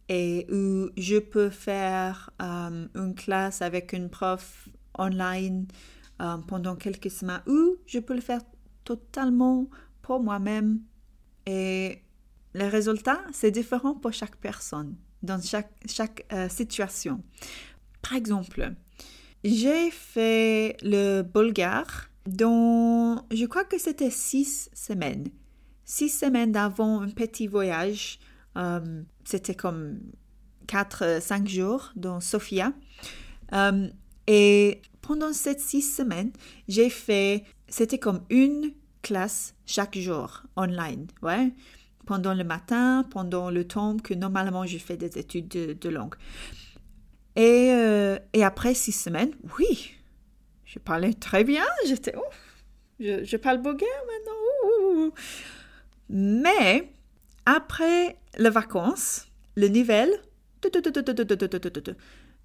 et 0.09 0.47
où 0.51 0.89
je 0.97 1.17
peux 1.17 1.49
faire 1.49 2.29
euh, 2.41 2.87
une 2.95 3.15
classe 3.15 3.61
avec 3.61 3.93
une 3.93 4.09
prof 4.09 4.69
online 4.97 5.67
euh, 6.21 6.37
pendant 6.47 6.75
quelques 6.75 7.11
semaines 7.11 7.41
ou 7.47 7.75
je 7.85 7.99
peux 7.99 8.15
le 8.15 8.21
faire 8.21 8.41
totalement 8.83 9.69
pour 10.01 10.21
moi-même 10.21 10.79
et 11.45 12.01
le 12.53 12.65
résultat, 12.65 13.21
c'est 13.31 13.51
différent 13.51 13.93
pour 13.93 14.11
chaque 14.11 14.35
personne, 14.37 14.95
dans 15.21 15.41
chaque, 15.41 15.71
chaque 15.85 16.25
euh, 16.33 16.49
situation. 16.49 17.23
Par 18.01 18.13
exemple, 18.13 18.73
j'ai 19.43 19.91
fait 19.91 20.75
le 20.81 21.21
bulgare 21.21 22.09
dont 22.25 23.21
je 23.31 23.45
crois 23.45 23.63
que 23.63 23.77
c'était 23.77 24.09
six 24.09 24.69
semaines. 24.73 25.29
Six 25.85 26.09
semaines 26.09 26.55
avant 26.55 27.01
un 27.01 27.09
petit 27.09 27.47
voyage 27.47 28.19
c'était 29.27 29.55
comme 29.55 29.99
4-5 30.67 31.01
euh, 31.03 31.45
jours 31.47 31.91
dans 31.97 32.21
Sofia. 32.21 32.71
Euh, 33.51 33.89
et 34.25 34.81
pendant 35.01 35.33
ces 35.33 35.57
six 35.59 35.81
semaines, 35.81 36.31
j'ai 36.69 36.89
fait, 36.89 37.43
c'était 37.67 37.97
comme 37.97 38.21
une 38.29 38.71
classe 39.01 39.53
chaque 39.65 39.97
jour 39.97 40.43
online, 40.55 41.07
ouais, 41.23 41.51
pendant 42.05 42.33
le 42.33 42.45
matin, 42.45 43.05
pendant 43.09 43.49
le 43.49 43.67
temps 43.67 43.97
que 43.97 44.13
normalement 44.13 44.65
je 44.65 44.77
fais 44.77 44.95
des 44.95 45.17
études 45.17 45.49
de, 45.49 45.89
langue. 45.89 46.15
Et, 47.35 47.67
et, 48.33 48.43
après 48.43 48.73
six 48.73 48.93
semaines, 48.93 49.31
oui, 49.59 49.91
je 50.65 50.79
parlais 50.79 51.13
très 51.13 51.43
bien, 51.43 51.65
j'étais, 51.85 52.15
je, 52.99 53.23
je, 53.25 53.37
parle 53.37 53.61
bulgare 53.61 53.89
maintenant. 54.07 55.11
Mais 56.09 56.91
après 57.45 58.17
les 58.37 58.49
vacances, 58.49 59.27
le 59.55 59.67
niveau 59.67 60.13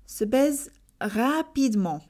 se 0.06 0.24
baisse 0.24 0.70
rapidement. 1.00 2.00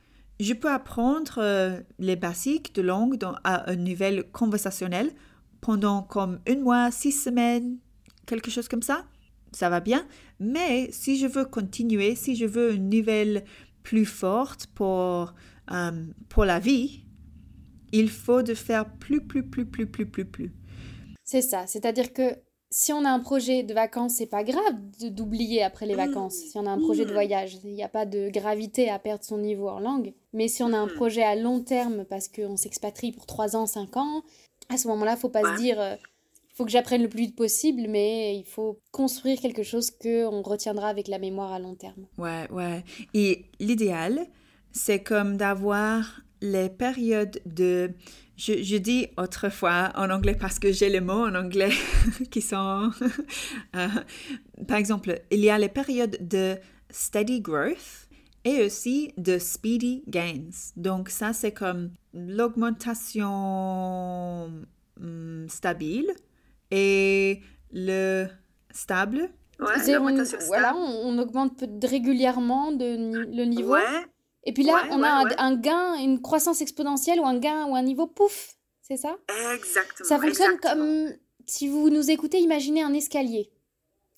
Je 0.40 0.54
peux 0.54 0.70
apprendre 0.70 1.38
euh, 1.38 1.80
les 1.98 2.16
basiques 2.16 2.74
de 2.74 2.82
langue 2.82 3.16
à 3.44 3.70
un 3.70 3.76
niveau 3.76 4.22
conversationnel 4.32 5.10
pendant 5.60 6.02
comme 6.02 6.40
un 6.48 6.58
mois, 6.58 6.90
six 6.90 7.12
semaines, 7.12 7.78
quelque 8.26 8.50
chose 8.50 8.68
comme 8.68 8.82
ça. 8.82 9.04
Ça 9.52 9.68
va 9.68 9.80
bien. 9.80 10.06
Mais 10.40 10.90
si 10.90 11.18
je 11.18 11.26
veux 11.26 11.44
continuer, 11.44 12.16
si 12.16 12.34
je 12.34 12.46
veux 12.46 12.74
une 12.74 12.88
nouvelle 12.88 13.44
plus 13.82 14.06
forte 14.06 14.66
pour, 14.68 15.34
euh, 15.70 16.06
pour 16.28 16.44
la 16.44 16.58
vie, 16.58 17.04
il 17.92 18.08
faut 18.08 18.42
de 18.42 18.54
faire 18.54 18.90
plus, 18.96 19.24
plus, 19.24 19.44
plus, 19.48 19.66
plus, 19.66 19.86
plus, 19.86 20.06
plus, 20.06 20.24
plus. 20.24 20.52
C'est 21.24 21.42
ça. 21.42 21.66
C'est-à-dire 21.66 22.12
que 22.12 22.36
si 22.72 22.90
on 22.90 23.04
a 23.04 23.10
un 23.10 23.20
projet 23.20 23.62
de 23.62 23.74
vacances, 23.74 24.14
c'est 24.14 24.26
pas 24.26 24.42
grave 24.44 24.74
d'oublier 25.10 25.62
après 25.62 25.84
les 25.84 25.94
vacances. 25.94 26.36
Si 26.36 26.56
on 26.56 26.64
a 26.64 26.70
un 26.70 26.80
projet 26.80 27.04
de 27.04 27.12
voyage, 27.12 27.58
il 27.64 27.74
n'y 27.74 27.82
a 27.82 27.88
pas 27.88 28.06
de 28.06 28.30
gravité 28.30 28.88
à 28.88 28.98
perdre 28.98 29.22
son 29.22 29.36
niveau 29.36 29.68
en 29.68 29.78
langue. 29.78 30.14
Mais 30.32 30.48
si 30.48 30.62
on 30.62 30.72
a 30.72 30.78
un 30.78 30.88
projet 30.88 31.22
à 31.22 31.36
long 31.36 31.60
terme 31.60 32.06
parce 32.06 32.28
qu'on 32.28 32.56
s'expatrie 32.56 33.12
pour 33.12 33.26
3 33.26 33.56
ans, 33.56 33.66
5 33.66 33.98
ans, 33.98 34.22
à 34.70 34.78
ce 34.78 34.88
moment-là, 34.88 35.16
faut 35.16 35.28
pas 35.28 35.42
se 35.42 35.60
dire 35.60 35.76
il 35.76 35.82
euh, 35.82 35.96
faut 36.54 36.64
que 36.64 36.70
j'apprenne 36.70 37.02
le 37.02 37.10
plus 37.10 37.20
vite 37.20 37.36
possible, 37.36 37.82
mais 37.90 38.38
il 38.38 38.46
faut 38.46 38.78
construire 38.90 39.38
quelque 39.38 39.62
chose 39.62 39.90
qu'on 39.90 40.40
retiendra 40.40 40.88
avec 40.88 41.08
la 41.08 41.18
mémoire 41.18 41.52
à 41.52 41.58
long 41.58 41.74
terme. 41.74 42.06
Ouais, 42.16 42.50
ouais. 42.50 42.84
Et 43.12 43.44
l'idéal, 43.60 44.26
c'est 44.72 45.02
comme 45.02 45.36
d'avoir 45.36 46.22
les 46.40 46.70
périodes 46.70 47.42
de 47.44 47.92
je, 48.46 48.76
dis 48.76 49.08
autrefois 49.16 49.92
en 49.94 50.10
anglais 50.10 50.36
parce 50.38 50.58
que 50.58 50.72
j'ai 50.72 50.88
les 50.88 51.00
mots 51.00 51.26
en 51.26 51.34
anglais 51.34 51.72
qui 52.30 52.42
sont... 52.42 52.90
Euh, 53.74 53.88
par 54.68 54.76
exemple, 54.76 55.22
il 55.30 55.40
y 55.40 55.48
a 55.48 55.56
les 55.58 55.70
périodes 55.70 56.18
de 56.20 56.56
steady 56.90 57.40
growth 57.40 58.06
et 58.44 58.62
aussi 58.64 59.14
de 59.16 59.38
speedy 59.38 60.02
gains. 60.08 60.50
Donc 60.76 61.08
ça, 61.08 61.32
c'est 61.32 61.52
comme 61.52 61.90
l'augmentation 62.12 63.30
hum, 65.00 65.46
stable 65.48 66.12
et 66.70 67.40
le 67.72 68.26
stable. 68.72 69.30
Ouais, 69.58 69.96
voilà, 70.48 70.76
on, 70.76 71.16
augmente 71.18 71.64
régulièrement 71.82 72.72
de, 72.72 73.34
le 73.34 73.44
niveau. 73.44 73.76
Et 74.44 74.52
puis 74.52 74.64
là, 74.64 74.86
on 74.90 75.02
a 75.02 75.24
un, 75.38 75.56
gain, 75.56 75.94
une 75.94 76.20
croissance 76.20 76.60
exponentielle 76.60 77.20
ou 77.20 77.26
un 77.26 77.38
gain 77.38 77.66
ou 77.66 77.76
un 77.76 77.82
niveau 77.82 78.06
pouf, 78.06 78.56
c'est 78.80 78.96
ça? 78.96 79.16
Exactement. 79.54 80.08
Ça 80.08 80.18
fonctionne 80.18 80.58
comme 80.58 81.12
si 81.46 81.68
vous 81.68 81.90
nous 81.90 82.10
écoutez, 82.10 82.40
imaginez 82.40 82.82
un 82.82 82.92
escalier, 82.92 83.50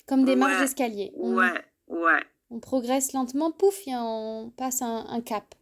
comme 0.07 0.25
des 0.25 0.35
marches 0.35 0.59
d'escalier. 0.59 1.11
Ouais, 1.15 1.53
ouais. 1.87 2.23
On 2.49 2.59
progresse 2.59 3.13
lentement, 3.13 3.51
pouf, 3.51 3.87
et 3.87 3.95
on 3.95 4.51
passe 4.55 4.81
un, 4.81 5.21
cap. 5.21 5.55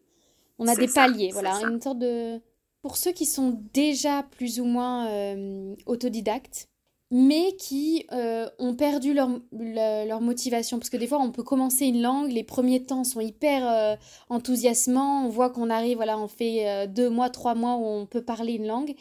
On 0.60 0.68
a 0.68 0.76
des 0.76 0.88
paliers, 0.88 1.32
voilà, 1.32 1.60
une 1.62 1.82
sorte 1.82 2.00
de. 2.00 2.40
Pour 2.82 2.98
ceux 2.98 3.14
qui 3.14 3.26
sont 3.26 3.62
déjà 3.74 4.24
plus 4.24 4.60
ou 4.60 4.66
moins 4.66 5.08
euh, 5.08 5.74
autodidactes, 5.86 6.68
mais 7.16 7.56
qui 7.58 8.08
euh, 8.12 8.50
ont 8.58 8.74
perdu 8.74 9.14
leur, 9.14 9.30
leur, 9.52 10.20
motivation. 10.20 10.80
Parce 10.80 10.90
que 10.90 10.98
des 10.98 11.06
fois, 11.06 11.20
on 11.20 11.32
peut 11.32 11.44
commencer 11.44 11.86
une 11.86 12.02
langue, 12.02 12.32
les 12.32 12.44
premiers 12.44 12.84
temps 12.84 13.04
sont 13.04 13.20
hyper 13.20 13.70
euh, 13.70 13.96
enthousiasmants, 14.30 15.24
on 15.24 15.30
voit 15.30 15.52
qu'on 15.52 15.70
arrive, 15.70 15.98
voilà, 15.98 16.18
on 16.18 16.28
fait 16.28 16.68
euh, 16.68 16.88
deux 16.88 17.12
mois, 17.12 17.30
trois 17.30 17.54
mois 17.54 17.76
où 17.76 17.86
on 17.86 18.08
peut 18.08 18.24
parler 18.24 18.54
une 18.54 18.66
langue, 18.66 18.96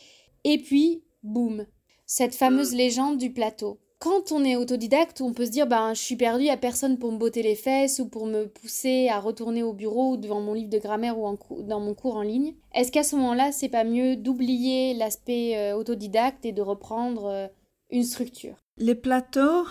et 0.44 0.59
puis, 0.59 1.03
boum, 1.22 1.64
cette 2.05 2.35
fameuse 2.35 2.75
mm. 2.75 2.77
légende 2.77 3.18
du 3.18 3.33
plateau. 3.33 3.79
Quand 3.98 4.31
on 4.31 4.44
est 4.44 4.57
autodidacte, 4.57 5.22
on 5.22 5.33
peut 5.33 5.46
se 5.46 5.51
dire, 5.51 5.66
ben, 5.66 5.94
je 5.94 6.01
suis 6.03 6.16
perdu, 6.16 6.44
il 6.44 6.51
a 6.51 6.59
personne 6.59 6.98
pour 6.98 7.12
me 7.12 7.16
botter 7.16 7.42
les 7.42 7.55
fesses 7.55 7.98
ou 7.98 8.09
pour 8.09 8.27
me 8.27 8.44
pousser 8.44 9.09
à 9.09 9.20
retourner 9.20 9.62
au 9.62 9.72
bureau 9.72 10.12
ou 10.12 10.16
devant 10.18 10.40
mon 10.40 10.53
livre 10.53 10.68
de 10.68 10.79
grammaire 10.79 11.18
ou 11.18 11.35
dans 11.62 11.81
mon 11.81 11.94
cours 11.94 12.16
en 12.16 12.22
ligne. 12.22 12.57
Est-ce 12.75 12.92
qu'à 12.92 13.05
ce, 13.05 13.16
moment-là, 13.16 13.53
c'est 13.53 13.70
pas 13.70 13.85
mieux 13.85 14.16
d'oublier 14.16 14.92
l'aspect 14.92 15.72
autodidacte 15.72 16.44
et 16.44 16.53
de 16.53 16.61
reprendre 16.61 17.48
une 17.93 18.05
structure. 18.05 18.57
Les 18.79 18.95
plateaux, 18.95 19.67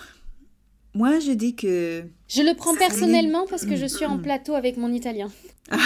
moi 0.94 1.20
je 1.20 1.32
dis 1.32 1.56
que... 1.56 2.04
Je 2.28 2.42
le 2.42 2.56
prends 2.56 2.76
personnellement 2.76 3.48
parce 3.48 3.66
que 3.66 3.76
je 3.76 3.86
suis 3.86 4.06
en 4.06 4.20
plateau 4.20 4.56
avec 4.56 4.78
mon 4.78 4.92
italien. 4.94 5.32
Donc 5.72 5.80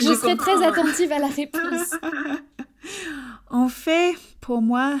je, 0.00 0.14
serai 0.14 0.36
très 0.36 0.64
attentive 0.64 1.12
à 1.12 1.18
la 1.18 1.28
réponse. 1.28 1.90
en 3.50 3.68
fait, 3.68 4.14
pour 4.40 4.62
moi, 4.62 4.98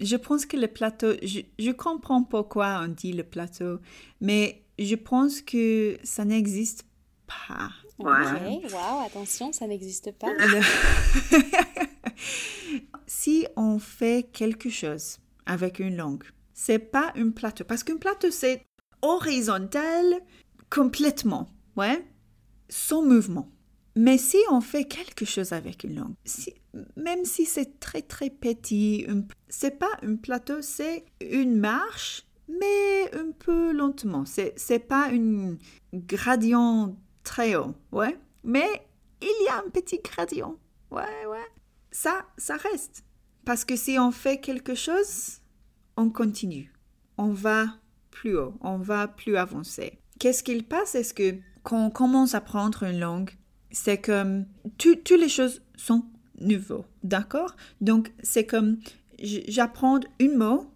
je 0.00 0.16
pense 0.16 0.46
que 0.46 0.56
le 0.56 0.68
plateau, 0.68 1.12
je, 1.22 1.40
je 1.58 1.70
comprends 1.70 2.22
pourquoi 2.22 2.82
on 2.84 2.88
dit 2.88 3.12
le 3.12 3.24
plateau, 3.24 3.80
mais 4.20 4.62
je 4.78 4.94
pense 4.94 5.40
que 5.40 5.98
ça 6.04 6.24
n'existe 6.24 6.84
pas. 7.26 7.70
Ok, 7.98 8.72
wow, 8.72 9.00
attention, 9.04 9.52
ça 9.52 9.66
n'existe 9.66 10.12
pas. 10.12 10.28
si 13.06 13.46
on 13.56 13.78
fait 13.78 14.28
quelque 14.32 14.70
chose 14.70 15.18
avec 15.46 15.78
une 15.78 15.96
langue, 15.96 16.24
c'est 16.52 16.78
pas 16.78 17.12
un 17.16 17.30
plateau. 17.30 17.64
Parce 17.64 17.84
qu'un 17.84 17.96
plateau, 17.96 18.30
c'est 18.30 18.62
horizontal 19.02 20.20
complètement, 20.70 21.48
ouais, 21.76 22.04
sans 22.68 23.02
mouvement. 23.02 23.50
Mais 23.96 24.18
si 24.18 24.38
on 24.50 24.60
fait 24.60 24.84
quelque 24.84 25.24
chose 25.24 25.52
avec 25.52 25.84
une 25.84 25.96
langue, 25.96 26.14
si, 26.24 26.54
même 26.96 27.24
si 27.24 27.46
c'est 27.46 27.80
très 27.80 28.02
très 28.02 28.30
petit, 28.30 29.06
c'est 29.48 29.78
pas 29.78 29.90
un 30.02 30.16
plateau, 30.16 30.62
c'est 30.62 31.04
une 31.20 31.58
marche, 31.58 32.24
mais 32.48 33.12
un 33.14 33.32
peu 33.36 33.72
lentement. 33.72 34.24
C'est, 34.24 34.54
c'est 34.56 34.78
pas 34.78 35.08
un 35.12 35.56
gradient 35.92 36.96
très 37.24 37.56
haut, 37.56 37.74
ouais. 37.92 38.16
Mais 38.44 38.68
il 39.20 39.44
y 39.44 39.48
a 39.48 39.58
un 39.58 39.70
petit 39.70 40.00
gradient, 40.02 40.56
ouais, 40.90 41.26
ouais 41.28 41.46
ça, 41.90 42.26
ça 42.36 42.56
reste. 42.56 43.04
Parce 43.44 43.64
que 43.64 43.76
si 43.76 43.98
on 43.98 44.10
fait 44.10 44.38
quelque 44.38 44.74
chose, 44.74 45.38
on 45.96 46.10
continue. 46.10 46.72
On 47.16 47.32
va 47.32 47.66
plus 48.10 48.36
haut, 48.36 48.54
on 48.60 48.78
va 48.78 49.08
plus 49.08 49.36
avancer. 49.36 49.98
Qu'est-ce 50.18 50.42
qu'il 50.42 50.64
passe? 50.64 50.94
Est-ce 50.94 51.14
que 51.14 51.36
quand 51.62 51.86
on 51.86 51.90
commence 51.90 52.34
à 52.34 52.38
apprendre 52.38 52.82
une 52.84 52.98
langue, 52.98 53.30
c'est 53.70 53.98
comme 53.98 54.46
toutes 54.76 55.10
les 55.10 55.28
choses 55.28 55.62
sont 55.76 56.04
nouveaux, 56.40 56.84
d'accord? 57.02 57.56
Donc 57.80 58.12
c'est 58.22 58.46
comme 58.46 58.78
j'apprends 59.20 60.00
une 60.18 60.36
mot, 60.36 60.70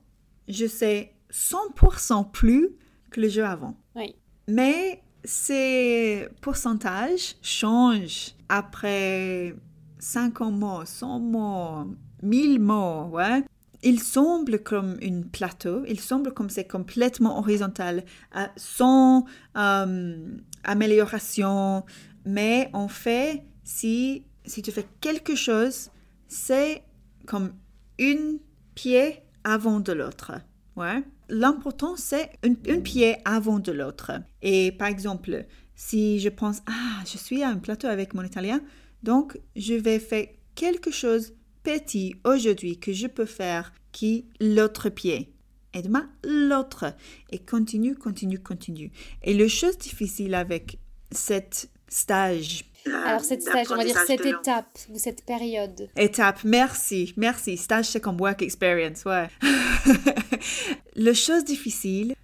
je 0.49 0.67
sais 0.67 1.15
100% 1.31 2.31
plus 2.31 2.71
que 3.11 3.21
le 3.21 3.29
jeu 3.29 3.45
avant. 3.45 3.77
Oui. 3.95 4.15
Mais 4.49 5.03
ces 5.25 6.29
pourcentages 6.41 7.37
changent 7.43 8.35
après 8.49 9.55
50 10.03 10.53
mots, 10.53 10.85
100 10.85 11.21
mots, 11.21 11.95
1000 12.23 12.61
mots, 12.61 13.05
ouais. 13.13 13.45
Il 13.85 14.01
semble 14.01 14.59
comme 14.61 14.99
un 15.03 15.23
plateau, 15.23 15.85
il 15.89 16.01
semble 16.01 16.33
comme 16.33 16.51
c'est 16.51 16.67
complètement 16.67 17.39
horizontal, 17.39 18.05
euh, 18.37 18.47
sans 18.57 19.25
euh, 19.57 20.37
amélioration, 20.65 21.85
mais 22.25 22.69
en 22.73 22.89
fait, 22.89 23.45
si, 23.65 24.25
si 24.45 24.63
tu 24.63 24.73
fais 24.73 24.87
quelque 25.01 25.35
chose, 25.37 25.91
c'est 26.29 26.83
comme 27.27 27.53
une 27.99 28.39
pied 28.75 29.21
avant 29.45 29.81
de 29.81 29.93
l'autre. 29.93 30.33
Ouais. 30.77 31.03
L'important, 31.29 31.95
c'est 31.97 32.31
un, 32.45 32.81
pied 32.81 33.17
avant 33.25 33.59
de 33.59 33.73
l'autre. 33.73 34.13
Et 34.43 34.73
par 34.73 34.89
exemple, 34.89 35.47
si 35.75 36.19
je 36.19 36.29
pense, 36.29 36.63
ah, 36.67 37.03
je 37.05 37.19
suis 37.19 37.43
à 37.43 37.49
un 37.49 37.57
plateau 37.57 37.87
avec 37.87 38.15
mon 38.15 38.23
italien, 38.23 38.61
donc, 39.03 39.39
je 39.57 39.75
vais 39.75 39.99
faire 39.99 40.27
quelque 40.55 40.91
chose 40.91 41.35
petit 41.63 42.15
aujourd'hui 42.25 42.79
que 42.79 42.93
je 42.93 43.07
peux 43.07 43.27
faire 43.27 43.73
qui 43.93 44.27
l'autre 44.41 44.89
pied. 44.89 45.33
Et 45.75 45.83
demain, 45.83 46.11
l'autre. 46.25 46.95
Et 47.31 47.39
continue, 47.39 47.95
continue, 47.95 48.39
continue. 48.39 48.91
Et 49.23 49.35
le 49.35 49.49
chose 49.49 49.79
difficile 49.79 50.35
avec 50.35 50.79
cette 51.11 51.71
stage. 51.89 52.65
Alors, 53.05 53.21
cette 53.21 53.43
stage, 53.43 53.71
on 53.71 53.77
va 53.77 53.85
dire 53.85 53.99
cette 54.07 54.27
étape 54.27 54.79
ou 54.91 54.99
cette 54.99 55.25
période. 55.25 55.89
Étape, 55.97 56.43
merci, 56.45 57.15
merci. 57.17 57.57
Stage, 57.57 57.87
c'est 57.87 58.01
comme 58.01 58.21
work 58.21 58.43
experience, 58.43 59.05
ouais. 59.05 59.29
le 60.97 61.13
chose 61.13 61.45
difficile, 61.45 62.15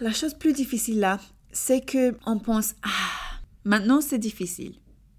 la 0.00 0.12
chose 0.12 0.34
plus 0.34 0.52
difficile 0.52 1.00
là, 1.00 1.20
c'est 1.52 1.84
que 1.84 2.16
on 2.24 2.38
pense, 2.38 2.74
ah, 2.82 3.40
maintenant 3.64 4.00
c'est 4.00 4.18
difficile. 4.18 4.76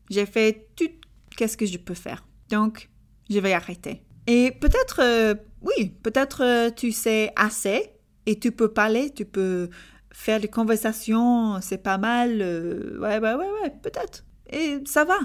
J'ai 0.09 0.25
fait 0.25 0.67
tout 0.75 0.89
qu'est-ce 1.37 1.55
que 1.55 1.65
je 1.65 1.77
peux 1.77 1.93
faire? 1.93 2.27
Donc, 2.49 2.89
je 3.29 3.39
vais 3.39 3.53
arrêter. 3.53 4.03
Et 4.27 4.51
peut-être, 4.51 4.99
euh, 5.01 5.35
oui, 5.61 5.93
peut-être 6.03 6.43
euh, 6.43 6.69
tu 6.69 6.91
sais 6.91 7.31
assez 7.37 7.93
et 8.25 8.37
tu 8.37 8.51
peux 8.51 8.73
parler, 8.73 9.11
tu 9.13 9.23
peux 9.23 9.69
faire 10.11 10.41
des 10.41 10.49
conversations, 10.49 11.61
c'est 11.61 11.77
pas 11.77 11.97
mal. 11.97 12.41
Euh, 12.41 12.99
ouais, 12.99 13.19
ouais, 13.19 13.35
ouais, 13.35 13.51
ouais, 13.61 13.69
peut-être. 13.81 14.25
Et 14.49 14.79
ça 14.85 15.05
va. 15.05 15.19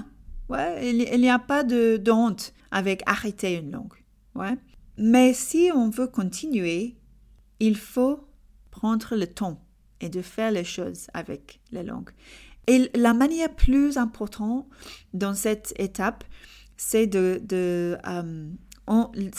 Ouais, 0.49 0.89
il 0.89 1.21
n'y 1.21 1.29
a 1.29 1.39
pas 1.39 1.63
de, 1.63 2.01
honte 2.09 2.53
avec 2.71 3.01
arrêter 3.05 3.55
une 3.55 3.71
langue. 3.71 3.93
Ouais. 4.35 4.57
Mais 4.97 5.33
si 5.33 5.71
on 5.73 5.89
veut 5.89 6.07
continuer, 6.07 6.95
il 7.59 7.75
faut 7.75 8.27
prendre 8.71 9.15
le 9.15 9.27
temps 9.27 9.65
et 9.99 10.09
de 10.09 10.21
faire 10.21 10.51
les 10.51 10.63
choses 10.63 11.07
avec 11.13 11.61
la 11.71 11.83
langue. 11.83 12.11
Et 12.67 12.89
la 12.95 13.13
manière 13.13 13.53
plus 13.53 13.97
importante 13.97 14.65
dans 15.13 15.33
cette 15.33 15.73
étape, 15.77 16.23
c'est 16.77 17.07
de, 17.07 17.41
de 17.43 17.97
euh, 18.07 18.47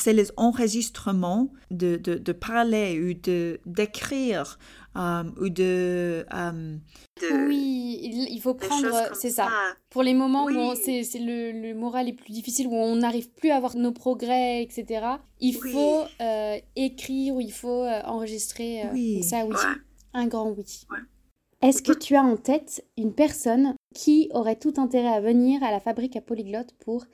les 0.06 0.30
enregistrements 0.36 1.50
de, 1.70 1.96
de, 1.96 2.14
de, 2.14 2.32
parler 2.32 3.00
ou 3.00 3.14
de 3.20 3.60
d'écrire 3.66 4.58
euh, 4.96 5.24
ou 5.40 5.48
de... 5.48 6.24
euh, 6.32 6.76
De- 7.20 7.46
Oui, 7.48 7.98
il, 8.02 8.40
faut 8.40 8.54
prendre, 8.54 9.10
c'est 9.14 9.30
ça. 9.30 9.48
Pour 9.90 10.02
les 10.02 10.14
moments 10.14 10.44
où 10.44 10.48
Oui. 10.70 10.76
c'est 10.82 11.18
le, 11.18 11.50
le 11.52 11.74
moral 11.74 12.08
est 12.08 12.12
plus 12.12 12.32
difficile, 12.32 12.66
où 12.68 12.74
on 12.74 12.96
n'arrive 12.96 13.30
plus 13.30 13.50
à 13.50 13.58
voir 13.60 13.76
nos 13.76 13.92
progrès, 13.92 14.62
etc. 14.62 15.06
Il 15.40 15.56
Oui. 15.62 15.72
faut 15.72 16.02
euh, 16.20 16.56
écrire 16.76 17.34
ou 17.34 17.40
il 17.40 17.52
faut 17.52 17.84
enregistrer. 18.04 18.84
Oui. 18.92 19.22
ça, 19.22 19.44
oui. 19.44 19.54
Ouais. 19.54 19.74
Un 20.12 20.26
grand 20.26 20.50
oui. 20.50 20.64
Ouais. 20.90 20.98
Est-ce 21.64 21.80
que 21.80 21.94
tu 21.94 22.14
as 22.14 22.22
en 22.22 22.36
tête 22.36 22.84
une 22.98 23.14
personne 23.14 23.74
qui 23.94 24.28
aurait 24.34 24.56
tout 24.56 24.74
intérêt 24.76 25.08
à 25.08 25.22
venir 25.22 25.62
à 25.62 25.70
la 25.70 25.80
fabrique 25.80 26.14
à 26.14 26.20
polyglotte 26.20 26.74
pour 26.84 27.06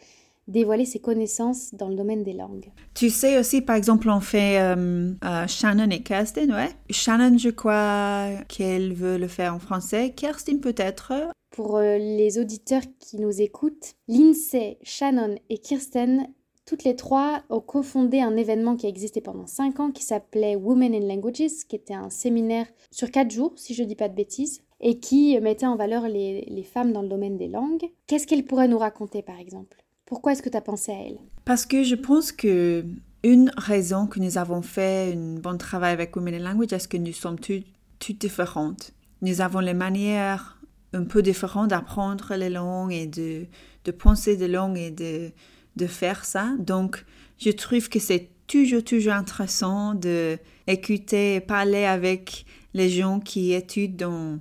dévoiler 0.48 0.84
ses 0.84 0.98
connaissances 0.98 1.72
dans 1.72 1.86
le 1.86 1.94
domaine 1.94 2.24
des 2.24 2.32
langues? 2.32 2.72
Tu 2.92 3.10
sais 3.10 3.38
aussi, 3.38 3.60
par 3.60 3.76
exemple, 3.76 4.10
on 4.10 4.18
fait 4.18 4.58
euh, 4.58 5.12
euh, 5.24 5.46
Shannon 5.46 5.90
et 5.90 6.02
Kirsten, 6.02 6.52
ouais. 6.52 6.70
Shannon, 6.90 7.38
je 7.38 7.50
crois 7.50 8.26
qu'elle 8.48 8.92
veut 8.92 9.18
le 9.18 9.28
faire 9.28 9.54
en 9.54 9.60
français. 9.60 10.14
Kirsten, 10.16 10.58
peut-être. 10.58 11.12
Pour 11.52 11.76
euh, 11.76 11.98
les 11.98 12.40
auditeurs 12.40 12.82
qui 12.98 13.20
nous 13.20 13.40
écoutent, 13.40 13.94
Lindsay, 14.08 14.78
Shannon 14.82 15.36
et 15.48 15.58
Kirsten, 15.58 16.26
toutes 16.70 16.84
les 16.84 16.94
trois 16.94 17.42
ont 17.50 17.58
cofondé 17.58 18.20
un 18.20 18.36
événement 18.36 18.76
qui 18.76 18.86
a 18.86 18.88
existé 18.88 19.20
pendant 19.20 19.48
5 19.48 19.80
ans 19.80 19.90
qui 19.90 20.04
s'appelait 20.04 20.54
Women 20.54 20.94
in 20.94 21.00
Languages, 21.00 21.66
qui 21.68 21.74
était 21.74 21.94
un 21.94 22.10
séminaire 22.10 22.66
sur 22.92 23.10
4 23.10 23.28
jours, 23.28 23.54
si 23.56 23.74
je 23.74 23.82
ne 23.82 23.88
dis 23.88 23.96
pas 23.96 24.08
de 24.08 24.14
bêtises, 24.14 24.62
et 24.78 25.00
qui 25.00 25.36
mettait 25.40 25.66
en 25.66 25.74
valeur 25.74 26.06
les, 26.06 26.64
femmes 26.72 26.92
dans 26.92 27.02
le 27.02 27.08
domaine 27.08 27.36
des 27.36 27.48
langues. 27.48 27.90
Qu'est-ce 28.06 28.24
qu'elle 28.24 28.44
pourrait 28.44 28.68
nous 28.68 28.78
raconter, 28.78 29.20
par 29.20 29.40
exemple? 29.40 29.82
Pourquoi 30.06 30.30
est-ce 30.30 30.42
que 30.42 30.48
tu 30.48 30.56
as 30.56 30.60
pensé 30.60 30.92
à 30.92 31.00
elle? 31.08 31.18
Parce 31.44 31.66
que 31.66 31.82
je 31.82 31.96
pense 31.96 32.30
que 32.30 32.84
une 33.24 33.50
raison 33.56 34.06
que 34.06 34.20
nous 34.20 34.38
avons 34.38 34.62
fait 34.62 35.14
un 35.16 35.40
bon 35.40 35.58
travail 35.58 35.92
avec 35.92 36.14
Women 36.14 36.34
in 36.34 36.52
Language, 36.52 36.72
est 36.72 36.86
que 36.86 36.98
nous 36.98 37.12
sommes 37.12 37.40
toutes, 37.40 37.66
toutes 37.98 38.20
différentes? 38.20 38.92
Nous 39.22 39.40
avons 39.40 39.58
les 39.58 39.74
manières 39.74 40.60
un 40.92 41.02
peu 41.02 41.20
différentes 41.20 41.70
d'apprendre 41.70 42.32
les 42.36 42.48
langues 42.48 42.92
et 42.92 43.08
de, 43.08 43.46
de 43.84 43.90
penser 43.90 44.36
des 44.36 44.46
langues 44.46 44.78
et 44.78 44.92
de, 44.92 45.32
de 45.76 45.86
faire 45.86 46.24
ça. 46.24 46.54
Donc, 46.58 47.04
je 47.38 47.50
trouve 47.50 47.88
que 47.88 47.98
c'est 47.98 48.28
toujours, 48.46 48.84
toujours 48.84 49.12
intéressant 49.12 49.94
de 49.94 50.38
écouter 50.66 51.36
et 51.36 51.40
parler 51.40 51.84
avec 51.84 52.44
les 52.74 52.88
gens 52.88 53.20
qui 53.20 53.52
étudient 53.52 54.08
dans 54.08 54.38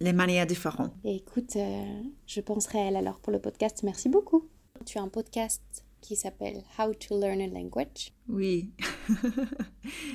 les 0.00 0.12
manières 0.12 0.46
différentes. 0.46 0.92
Écoute, 1.04 1.56
euh, 1.56 1.84
je 2.26 2.40
penserai 2.40 2.78
à 2.78 2.84
elle 2.86 2.96
alors 2.96 3.18
pour 3.20 3.32
le 3.32 3.40
podcast. 3.40 3.82
Merci 3.82 4.08
beaucoup. 4.08 4.48
Tu 4.86 4.98
as 4.98 5.02
un 5.02 5.08
podcast 5.08 5.84
qui 6.00 6.16
s'appelle 6.16 6.62
How 6.78 6.92
to 6.94 7.18
Learn 7.20 7.40
a 7.40 7.46
Language. 7.46 8.12
Oui. 8.28 8.70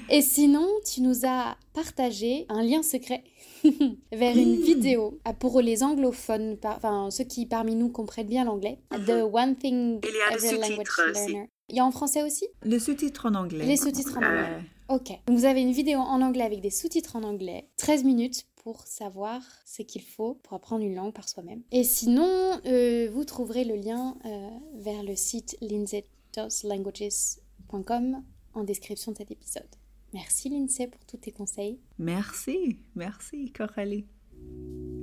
Et 0.10 0.22
sinon, 0.22 0.68
tu 0.86 1.02
nous 1.02 1.26
as 1.26 1.56
partagé 1.74 2.46
un 2.50 2.64
lien 2.64 2.84
secret 2.84 3.24
vers 4.12 4.38
une 4.38 4.56
vidéo 4.62 5.20
ah, 5.26 5.34
pour 5.34 5.62
les 5.62 5.84
anglophones, 5.84 6.58
par- 6.58 6.78
enfin 6.78 7.10
ceux 7.12 7.24
qui 7.24 7.46
parmi 7.46 7.76
nous 7.76 7.90
comprennent 7.90 8.28
bien 8.28 8.46
l'anglais. 8.46 8.80
Mhm. 8.92 9.06
The 9.06 9.34
One 9.34 9.56
Thing 9.56 10.00
Il 10.04 10.10
y 10.10 10.34
a 10.34 10.38
des 10.38 10.46
Every 10.46 10.60
Language 10.60 10.88
sous-titres 10.88 11.12
aussi. 11.12 11.32
Learner. 11.32 11.50
Il 11.70 11.76
y 11.78 11.80
a 11.80 11.86
en 11.86 11.92
français 11.92 12.24
aussi? 12.24 12.46
Le 12.64 12.78
sous-titre 12.78 13.28
en 13.28 13.36
anglais. 13.36 13.66
Les 13.66 13.78
sous-titres 13.78 14.18
en 14.18 14.22
Ouais. 14.22 14.28
anglais. 14.28 14.64
Ok. 14.90 15.08
Donc 15.28 15.38
vous 15.38 15.46
avez 15.46 15.62
une 15.62 15.72
vidéo 15.72 16.00
en 16.00 16.22
anglais 16.22 16.44
avec 16.44 16.60
des 16.62 16.70
sous-titres 16.70 17.16
en 17.16 17.24
anglais. 17.24 17.70
13 17.78 18.04
minutes 18.04 18.46
pour 18.64 18.88
savoir 18.88 19.42
ce 19.66 19.82
qu'il 19.82 20.02
faut 20.02 20.36
pour 20.44 20.54
apprendre 20.54 20.86
une 20.86 20.96
langue 20.96 21.12
par 21.14 21.28
soi-même. 21.28 21.64
Et 21.72 21.84
sinon, 21.84 22.62
euh, 22.66 23.10
vous 23.12 23.26
trouverez 23.26 23.66
le 23.66 23.76
lien 23.76 24.16
euh, 24.26 24.50
vers 24.76 25.04
le 25.04 25.18
site 25.18 25.58
lindsay.languages.com 25.62 28.24
en 28.54 28.64
description 28.64 29.12
de 29.12 29.18
cet 29.18 29.32
épisode. 29.32 29.68
Merci 30.14 30.48
Lindsay 30.50 30.88
pour 30.88 31.04
tous 31.06 31.18
tes 31.18 31.32
conseils. 31.32 31.80
Merci, 31.98 32.78
merci 32.96 33.52
Coralie. 33.52 34.06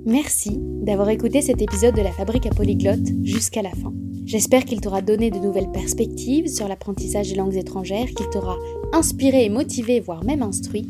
Merci 0.05 0.57
d'avoir 0.57 1.09
écouté 1.09 1.41
cet 1.41 1.61
épisode 1.61 1.95
de 1.95 2.01
la 2.01 2.11
Fabrique 2.11 2.47
à 2.47 2.49
Polyglotte 2.49 3.07
jusqu'à 3.23 3.61
la 3.61 3.71
fin. 3.71 3.93
J'espère 4.25 4.65
qu'il 4.65 4.81
t'aura 4.81 5.01
donné 5.01 5.29
de 5.29 5.37
nouvelles 5.37 5.71
perspectives 5.71 6.47
sur 6.47 6.67
l'apprentissage 6.67 7.29
des 7.29 7.35
langues 7.35 7.57
étrangères, 7.57 8.07
qu'il 8.07 8.27
t'aura 8.31 8.57
inspiré 8.93 9.45
et 9.45 9.49
motivé, 9.49 9.99
voire 9.99 10.23
même 10.23 10.41
instruit. 10.41 10.89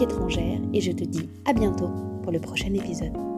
étrangère 0.00 0.60
et 0.72 0.80
je 0.80 0.92
te 0.92 1.04
dis 1.04 1.28
à 1.44 1.52
bientôt 1.52 1.90
pour 2.22 2.32
le 2.32 2.40
prochain 2.40 2.72
épisode. 2.74 3.31